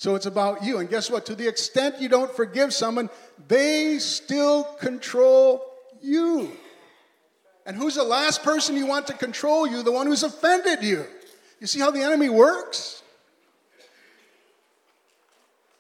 So 0.03 0.17
it's 0.17 0.27
about 0.27 0.65
you. 0.65 0.79
And 0.79 0.91
guess 0.91 1.09
what? 1.09 1.27
To 1.27 1.37
the 1.37 1.47
extent 1.47 2.01
you 2.01 2.09
don't 2.09 2.35
forgive 2.35 2.75
someone, 2.75 3.09
they 3.47 4.01
still 4.01 4.65
control 4.65 5.65
you. 6.01 6.51
And 7.67 7.77
who's 7.77 7.95
the 7.95 8.03
last 8.03 8.43
person 8.43 8.77
you 8.77 8.85
want 8.85 9.07
to 9.07 9.13
control 9.13 9.65
you? 9.65 9.85
The 9.85 9.93
one 9.93 10.09
who's 10.09 10.25
offended 10.25 10.83
you. 10.83 11.05
You 11.61 11.69
see 11.69 11.79
how 11.79 11.93
the 11.93 12.01
enemy 12.01 12.29
works? 12.29 13.05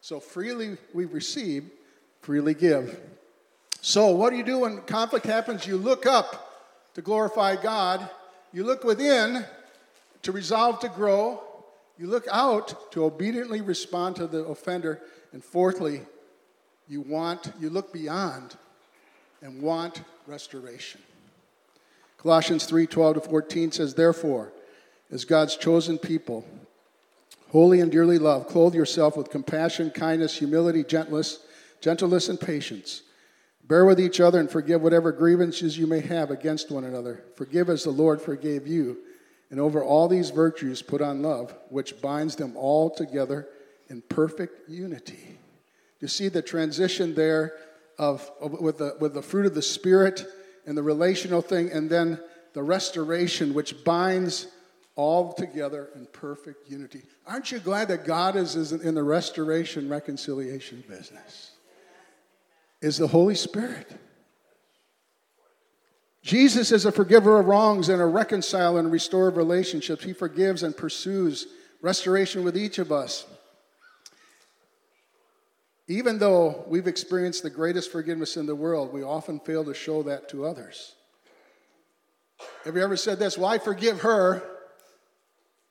So 0.02 0.20
freely 0.20 0.76
we 0.94 1.04
receive, 1.06 1.68
freely 2.20 2.54
give. 2.54 3.00
So, 3.80 4.10
what 4.10 4.30
do 4.30 4.36
you 4.36 4.44
do 4.44 4.60
when 4.60 4.82
conflict 4.82 5.26
happens? 5.26 5.66
You 5.66 5.76
look 5.76 6.06
up 6.06 6.70
to 6.94 7.02
glorify 7.02 7.60
God, 7.60 8.08
you 8.52 8.62
look 8.62 8.84
within 8.84 9.44
to 10.22 10.30
resolve 10.30 10.78
to 10.78 10.88
grow, 10.88 11.42
you 11.98 12.06
look 12.06 12.26
out 12.30 12.92
to 12.92 13.04
obediently 13.04 13.60
respond 13.60 14.16
to 14.16 14.26
the 14.26 14.44
offender, 14.44 15.00
and 15.32 15.44
fourthly, 15.44 16.02
you 16.88 17.00
want, 17.00 17.52
you 17.60 17.70
look 17.70 17.92
beyond 17.92 18.56
and 19.40 19.62
want 19.62 20.02
restoration. 20.26 21.00
Colossians 22.18 22.66
3 22.66 22.86
12 22.86 23.14
to 23.14 23.20
14 23.20 23.72
says, 23.72 23.94
Therefore, 23.94 24.52
as 25.10 25.24
God's 25.24 25.56
chosen 25.56 25.98
people, 25.98 26.44
holy 27.50 27.80
and 27.80 27.90
dearly 27.90 28.18
loved, 28.18 28.48
clothe 28.48 28.74
yourself 28.74 29.16
with 29.16 29.30
compassion, 29.30 29.90
kindness, 29.90 30.38
humility, 30.38 30.84
gentleness, 30.84 31.40
gentleness, 31.80 32.28
and 32.28 32.40
patience. 32.40 33.02
Bear 33.64 33.84
with 33.84 34.00
each 34.00 34.20
other 34.20 34.40
and 34.40 34.50
forgive 34.50 34.82
whatever 34.82 35.12
grievances 35.12 35.78
you 35.78 35.86
may 35.86 36.00
have 36.00 36.30
against 36.30 36.70
one 36.70 36.84
another. 36.84 37.24
Forgive 37.36 37.68
as 37.68 37.84
the 37.84 37.90
Lord 37.90 38.20
forgave 38.20 38.66
you. 38.66 38.98
And 39.52 39.60
over 39.60 39.84
all 39.84 40.08
these 40.08 40.30
virtues, 40.30 40.80
put 40.80 41.02
on 41.02 41.20
love, 41.20 41.54
which 41.68 42.00
binds 42.00 42.36
them 42.36 42.56
all 42.56 42.88
together 42.88 43.48
in 43.90 44.00
perfect 44.00 44.66
unity. 44.66 45.38
You 46.00 46.08
see 46.08 46.28
the 46.28 46.40
transition 46.40 47.14
there 47.14 47.52
of, 47.98 48.28
of, 48.40 48.58
with, 48.62 48.78
the, 48.78 48.96
with 48.98 49.12
the 49.12 49.20
fruit 49.20 49.44
of 49.44 49.54
the 49.54 49.60
Spirit 49.60 50.24
and 50.64 50.74
the 50.74 50.82
relational 50.82 51.42
thing, 51.42 51.70
and 51.70 51.90
then 51.90 52.18
the 52.54 52.62
restoration, 52.62 53.52
which 53.52 53.84
binds 53.84 54.46
all 54.96 55.34
together 55.34 55.90
in 55.94 56.06
perfect 56.06 56.70
unity. 56.70 57.02
Aren't 57.26 57.52
you 57.52 57.58
glad 57.58 57.88
that 57.88 58.06
God 58.06 58.36
is, 58.36 58.56
is 58.56 58.72
in 58.72 58.94
the 58.94 59.02
restoration 59.02 59.86
reconciliation 59.90 60.82
business? 60.88 61.50
Is 62.80 62.96
the 62.96 63.06
Holy 63.06 63.34
Spirit. 63.34 63.86
Jesus 66.22 66.70
is 66.70 66.86
a 66.86 66.92
forgiver 66.92 67.40
of 67.40 67.46
wrongs 67.46 67.88
and 67.88 68.00
a 68.00 68.06
reconciler 68.06 68.78
and 68.78 68.92
restorer 68.92 69.28
of 69.28 69.36
relationships. 69.36 70.04
He 70.04 70.12
forgives 70.12 70.62
and 70.62 70.76
pursues 70.76 71.48
restoration 71.80 72.44
with 72.44 72.56
each 72.56 72.78
of 72.78 72.92
us. 72.92 73.26
Even 75.88 76.18
though 76.18 76.64
we've 76.68 76.86
experienced 76.86 77.42
the 77.42 77.50
greatest 77.50 77.90
forgiveness 77.90 78.36
in 78.36 78.46
the 78.46 78.54
world, 78.54 78.92
we 78.92 79.02
often 79.02 79.40
fail 79.40 79.64
to 79.64 79.74
show 79.74 80.04
that 80.04 80.28
to 80.28 80.46
others. 80.46 80.94
Have 82.64 82.76
you 82.76 82.82
ever 82.82 82.96
said 82.96 83.18
this? 83.18 83.36
Well, 83.36 83.50
I 83.50 83.58
forgive 83.58 84.02
her, 84.02 84.42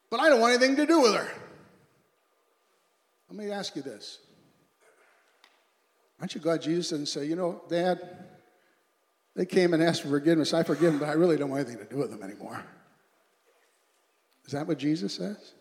but 0.10 0.20
I 0.20 0.28
don't 0.28 0.42
want 0.42 0.54
anything 0.54 0.76
to 0.76 0.86
do 0.86 1.02
with 1.02 1.16
her. 1.16 1.28
Let 3.30 3.40
me 3.40 3.52
ask 3.52 3.78
you 3.78 3.82
this. 3.82 4.20
Aren't 6.20 6.36
you 6.36 6.42
glad 6.42 6.62
Jesus 6.62 6.90
didn't 6.90 7.06
say, 7.06 7.26
you 7.26 7.38
know, 7.38 7.62
Dad, 7.70 8.00
they 9.36 9.46
came 9.46 9.74
and 9.74 9.82
asked 9.82 10.02
for 10.02 10.10
forgiveness. 10.10 10.54
I 10.54 10.64
forgive 10.64 10.92
them, 10.94 11.00
but 11.00 11.10
I 11.10 11.14
really 11.14 11.38
don't 11.38 11.50
want 11.50 11.68
anything 11.68 11.86
to 11.86 11.92
do 11.92 11.98
with 11.98 12.12
them 12.12 12.22
anymore. 12.24 12.64
Is 14.46 14.52
that 14.52 14.68
what 14.68 14.78
Jesus 14.78 15.14
says? 15.14 15.54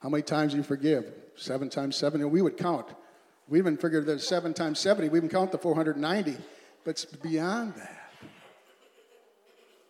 How 0.00 0.08
many 0.08 0.22
times 0.22 0.52
do 0.52 0.58
you 0.58 0.64
forgive? 0.64 1.12
Seven 1.36 1.68
times 1.68 1.96
seven? 1.96 2.28
we 2.30 2.42
would 2.42 2.56
count. 2.56 2.86
We 3.48 3.58
even 3.58 3.76
figured 3.76 4.06
that 4.06 4.20
seven 4.20 4.54
times 4.54 4.78
70, 4.78 5.08
we 5.08 5.18
even 5.18 5.28
count 5.28 5.52
the 5.52 5.58
490, 5.58 6.36
but 6.84 6.90
it's 6.90 7.04
beyond 7.04 7.74
that. 7.74 7.98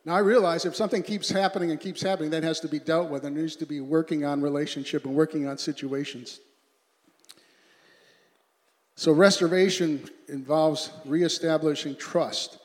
Now, 0.04 0.14
I 0.14 0.18
realize 0.18 0.64
if 0.64 0.74
something 0.74 1.02
keeps 1.02 1.30
happening 1.30 1.70
and 1.70 1.78
keeps 1.78 2.02
happening, 2.02 2.30
that 2.30 2.42
has 2.42 2.58
to 2.60 2.68
be 2.68 2.80
dealt 2.80 3.08
with 3.08 3.24
and 3.24 3.36
needs 3.36 3.54
to 3.56 3.66
be 3.66 3.80
working 3.80 4.24
on 4.24 4.42
relationship 4.42 5.04
and 5.04 5.14
working 5.14 5.46
on 5.46 5.58
situations. 5.58 6.40
So, 8.94 9.12
restoration 9.12 10.08
involves 10.28 10.90
reestablishing 11.04 11.96
trust 11.96 12.58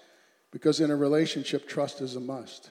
because 0.52 0.80
in 0.80 0.92
a 0.92 0.96
relationship, 0.96 1.68
trust 1.68 2.02
is 2.02 2.16
a 2.16 2.20
must. 2.20 2.70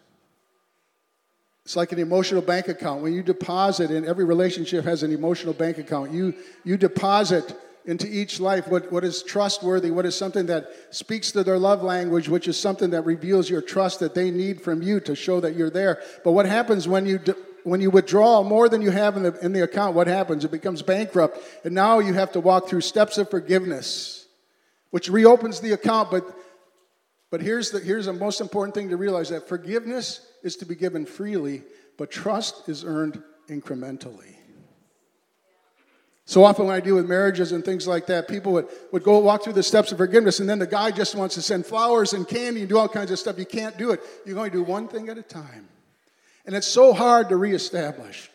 It's 1.65 1.77
like 1.77 1.91
an 1.91 1.99
emotional 1.99 2.43
bank 2.43 2.69
account. 2.69 3.03
When 3.03 3.13
you 3.13 3.23
deposit, 3.23 3.91
and 3.91 4.07
every 4.07 4.25
relationship 4.25 4.85
has 4.85 5.03
an 5.03 5.13
emotional 5.13 5.53
bank 5.53 5.79
account, 5.79 6.13
you, 6.13 6.35
you 6.65 6.77
deposit 6.77 7.57
into 7.87 8.07
each 8.09 8.41
life 8.41 8.69
what, 8.69 8.91
what 8.93 9.05
is 9.05 9.23
trustworthy, 9.23 9.91
what 9.91 10.07
is 10.07 10.15
something 10.15 10.47
that 10.47 10.71
speaks 10.91 11.33
to 11.33 11.43
their 11.43 11.59
love 11.59 11.83
language, 11.83 12.29
which 12.29 12.49
is 12.49 12.59
something 12.59 12.91
that 12.91 13.03
reveals 13.03 13.49
your 13.49 13.63
trust 13.63 14.01
that 14.01 14.15
they 14.15 14.31
need 14.31 14.61
from 14.61 14.83
you 14.83 15.01
to 15.01 15.15
show 15.15 15.41
that 15.41 15.55
you're 15.55 15.71
there. 15.71 16.03
But 16.25 16.33
what 16.33 16.47
happens 16.47 16.87
when 16.87 17.07
you, 17.07 17.19
de- 17.19 17.37
when 17.67 17.81
you 17.81 17.91
withdraw 17.91 18.45
more 18.45 18.69
than 18.69 18.81
you 18.81 18.93
have 18.93 19.17
in 19.17 19.25
the, 19.25 19.37
in 19.45 19.53
the 19.53 19.65
account? 19.65 19.97
What 19.97 20.07
happens? 20.07 20.45
It 20.45 20.53
becomes 20.53 20.83
bankrupt. 20.83 21.39
And 21.65 21.75
now 21.75 21.99
you 21.99 22.15
have 22.15 22.31
to 22.33 22.41
walk 22.41 22.69
through 22.69 22.83
steps 22.83 23.19
of 23.19 23.29
forgiveness, 23.29 24.29
which 24.91 25.09
reopens 25.09 25.59
the 25.59 25.73
account. 25.73 26.13
But, 26.13 26.25
but 27.29 27.43
here's, 27.43 27.73
the, 27.73 27.81
here's 27.81 28.07
the 28.07 28.13
most 28.13 28.41
important 28.41 28.77
thing 28.77 28.91
to 28.91 28.97
realize 28.97 29.31
that 29.31 29.49
forgiveness 29.49 30.25
is 30.45 30.55
to 30.59 30.65
be 30.65 30.77
given 30.77 31.07
freely, 31.07 31.65
but 31.99 32.09
trust 32.09 32.69
is 32.69 32.85
earned 32.85 33.21
incrementally. 33.49 34.37
So 36.25 36.45
often, 36.45 36.67
when 36.67 36.77
I 36.77 36.81
deal 36.81 36.95
with 36.95 37.09
marriages 37.09 37.51
and 37.51 37.65
things 37.65 37.89
like 37.89 38.07
that, 38.07 38.29
people 38.29 38.53
would, 38.53 38.69
would 38.93 39.03
go 39.03 39.19
walk 39.19 39.43
through 39.43 39.55
the 39.55 39.63
steps 39.65 39.91
of 39.91 39.99
forgiveness, 39.99 40.39
and 40.39 40.49
then 40.49 40.61
the 40.61 40.67
guy 40.69 40.93
just 40.93 41.17
wants 41.17 41.35
to 41.35 41.43
send 41.43 41.67
flowers 41.67 42.13
and 42.13 42.29
candy 42.29 42.61
and 42.61 42.69
do 42.69 42.79
all 42.79 42.89
kinds 42.89 43.11
of 43.11 43.19
stuff. 43.19 43.39
You 43.41 43.45
can't 43.45 43.77
do 43.77 43.91
it. 43.91 44.01
You're 44.25 44.37
going 44.37 44.53
to 44.53 44.57
do 44.57 44.63
one 44.63 44.87
thing 44.87 45.09
at 45.09 45.19
a 45.19 45.23
time. 45.23 45.69
And 46.47 46.55
it's 46.55 46.67
so 46.67 46.93
hard 46.93 47.29
to 47.29 47.37
reestablish. 47.37 48.31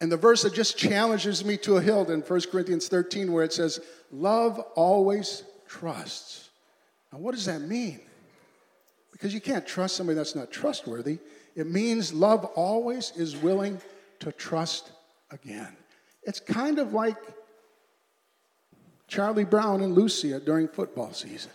And 0.00 0.10
the 0.10 0.16
verse 0.16 0.42
that 0.42 0.52
just 0.52 0.76
challenges 0.76 1.44
me 1.44 1.56
to 1.58 1.76
a 1.76 1.80
hill 1.80 2.10
in 2.10 2.20
1 2.20 2.40
Corinthians 2.50 2.88
13, 2.88 3.32
where 3.32 3.44
it 3.44 3.52
says, 3.52 3.80
Love 4.10 4.58
always 4.74 5.44
trusts. 5.68 6.50
Now, 7.12 7.20
what 7.20 7.34
does 7.34 7.46
that 7.46 7.60
mean? 7.60 8.00
Because 9.12 9.32
you 9.32 9.40
can't 9.40 9.66
trust 9.66 9.96
somebody 9.96 10.16
that's 10.16 10.34
not 10.34 10.50
trustworthy. 10.50 11.18
It 11.54 11.70
means 11.70 12.12
love 12.12 12.44
always 12.44 13.12
is 13.16 13.36
willing 13.36 13.80
to 14.20 14.32
trust 14.32 14.90
again. 15.30 15.76
It's 16.24 16.40
kind 16.40 16.78
of 16.78 16.92
like 16.92 17.16
Charlie 19.06 19.44
Brown 19.44 19.80
and 19.82 19.94
Lucia 19.94 20.40
during 20.40 20.66
football 20.66 21.12
season. 21.12 21.52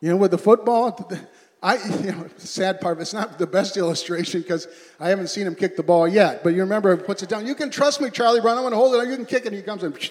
You 0.00 0.10
know, 0.10 0.16
with 0.16 0.32
the 0.32 0.38
football, 0.38 1.10
I, 1.62 1.76
you 2.00 2.12
know, 2.12 2.26
sad 2.38 2.80
part, 2.80 3.00
it's 3.00 3.14
not 3.14 3.38
the 3.38 3.46
best 3.46 3.76
illustration 3.76 4.42
because 4.42 4.66
I 4.98 5.08
haven't 5.08 5.28
seen 5.28 5.46
him 5.46 5.54
kick 5.54 5.76
the 5.76 5.82
ball 5.82 6.08
yet. 6.08 6.42
But 6.42 6.50
you 6.50 6.60
remember, 6.60 6.96
he 6.96 7.02
puts 7.02 7.22
it 7.22 7.28
down. 7.28 7.46
You 7.46 7.54
can 7.54 7.70
trust 7.70 8.00
me, 8.00 8.10
Charlie 8.10 8.40
Brown. 8.40 8.56
I'm 8.56 8.62
going 8.62 8.72
to 8.72 8.76
hold 8.76 8.94
it. 8.94 9.08
You 9.08 9.16
can 9.16 9.26
kick 9.26 9.44
it. 9.44 9.48
And 9.48 9.56
he 9.56 9.62
comes 9.62 9.82
in. 9.82 9.94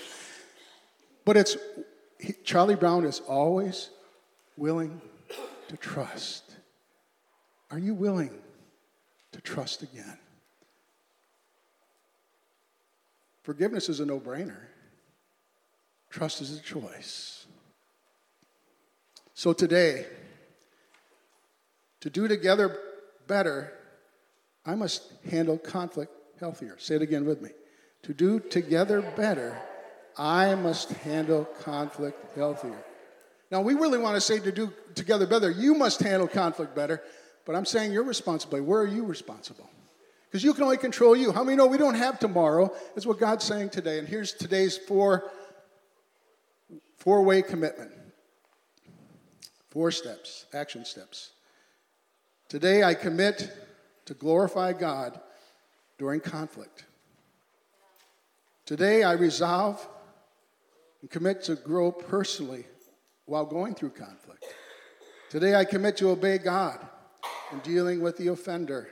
But 1.23 1.37
it's, 1.37 1.55
he, 2.19 2.33
Charlie 2.43 2.73
Brown 2.73 3.05
is 3.05 3.19
always 3.27 3.91
willing 4.57 4.99
to 5.67 5.77
trust. 5.77 6.43
Are 7.69 7.77
you 7.77 7.93
willing 7.93 8.31
to 9.31 9.39
trust 9.39 9.83
again? 9.83 10.17
Forgiveness 13.43 13.87
is 13.87 13.99
a 13.99 14.05
no 14.05 14.19
brainer, 14.19 14.61
trust 16.09 16.41
is 16.41 16.57
a 16.57 16.61
choice. 16.61 17.45
So 19.33 19.53
today, 19.53 20.05
to 22.01 22.09
do 22.09 22.27
together 22.27 22.77
better, 23.27 23.73
I 24.65 24.75
must 24.75 25.11
handle 25.29 25.57
conflict 25.57 26.11
healthier. 26.39 26.75
Say 26.77 26.95
it 26.95 27.01
again 27.01 27.25
with 27.25 27.41
me. 27.41 27.49
To 28.03 28.13
do 28.13 28.39
together 28.39 29.01
better, 29.01 29.57
I 30.17 30.55
must 30.55 30.89
handle 30.89 31.45
conflict 31.61 32.35
healthier. 32.35 32.83
Now, 33.51 33.61
we 33.61 33.73
really 33.73 33.97
want 33.97 34.15
to 34.15 34.21
say 34.21 34.39
to 34.39 34.51
do 34.51 34.73
together 34.95 35.27
better, 35.27 35.51
you 35.51 35.75
must 35.75 35.99
handle 35.99 36.27
conflict 36.27 36.75
better, 36.75 37.01
but 37.45 37.55
I'm 37.55 37.65
saying 37.65 37.91
you're 37.91 38.03
responsible. 38.03 38.61
Where 38.61 38.81
are 38.81 38.87
you 38.87 39.05
responsible? 39.05 39.69
Because 40.27 40.43
you 40.43 40.53
can 40.53 40.63
only 40.63 40.77
control 40.77 41.15
you. 41.15 41.31
How 41.33 41.43
many 41.43 41.57
know 41.57 41.67
we 41.67 41.77
don't 41.77 41.95
have 41.95 42.17
tomorrow? 42.17 42.73
That's 42.95 43.05
what 43.05 43.19
God's 43.19 43.43
saying 43.43 43.71
today. 43.71 43.99
And 43.99 44.07
here's 44.07 44.33
today's 44.33 44.77
four 44.77 45.29
four 46.97 47.23
way 47.23 47.41
commitment. 47.41 47.91
Four 49.69 49.91
steps, 49.91 50.45
action 50.53 50.85
steps. 50.85 51.31
Today 52.51 52.83
I 52.83 52.95
commit 52.95 53.49
to 54.03 54.13
glorify 54.13 54.73
God 54.73 55.17
during 55.97 56.19
conflict. 56.19 56.83
Today 58.65 59.03
I 59.03 59.13
resolve 59.13 59.87
and 60.99 61.09
commit 61.09 61.43
to 61.43 61.55
grow 61.55 61.93
personally 61.93 62.65
while 63.23 63.45
going 63.45 63.73
through 63.73 63.91
conflict. 63.91 64.43
Today 65.29 65.55
I 65.55 65.63
commit 65.63 65.95
to 65.97 66.09
obey 66.09 66.39
God 66.39 66.85
in 67.53 67.59
dealing 67.59 68.01
with 68.01 68.17
the 68.17 68.27
offender 68.27 68.89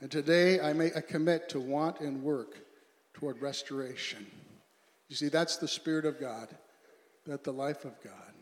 and 0.00 0.10
today 0.10 0.58
I 0.58 1.02
commit 1.02 1.50
to 1.50 1.60
want 1.60 2.00
and 2.00 2.22
work 2.22 2.56
toward 3.12 3.42
restoration. 3.42 4.26
You 5.10 5.16
see, 5.16 5.28
that's 5.28 5.58
the 5.58 5.68
Spirit 5.68 6.06
of 6.06 6.18
God, 6.18 6.48
that 7.26 7.44
the 7.44 7.52
life 7.52 7.84
of 7.84 8.02
God. 8.02 8.33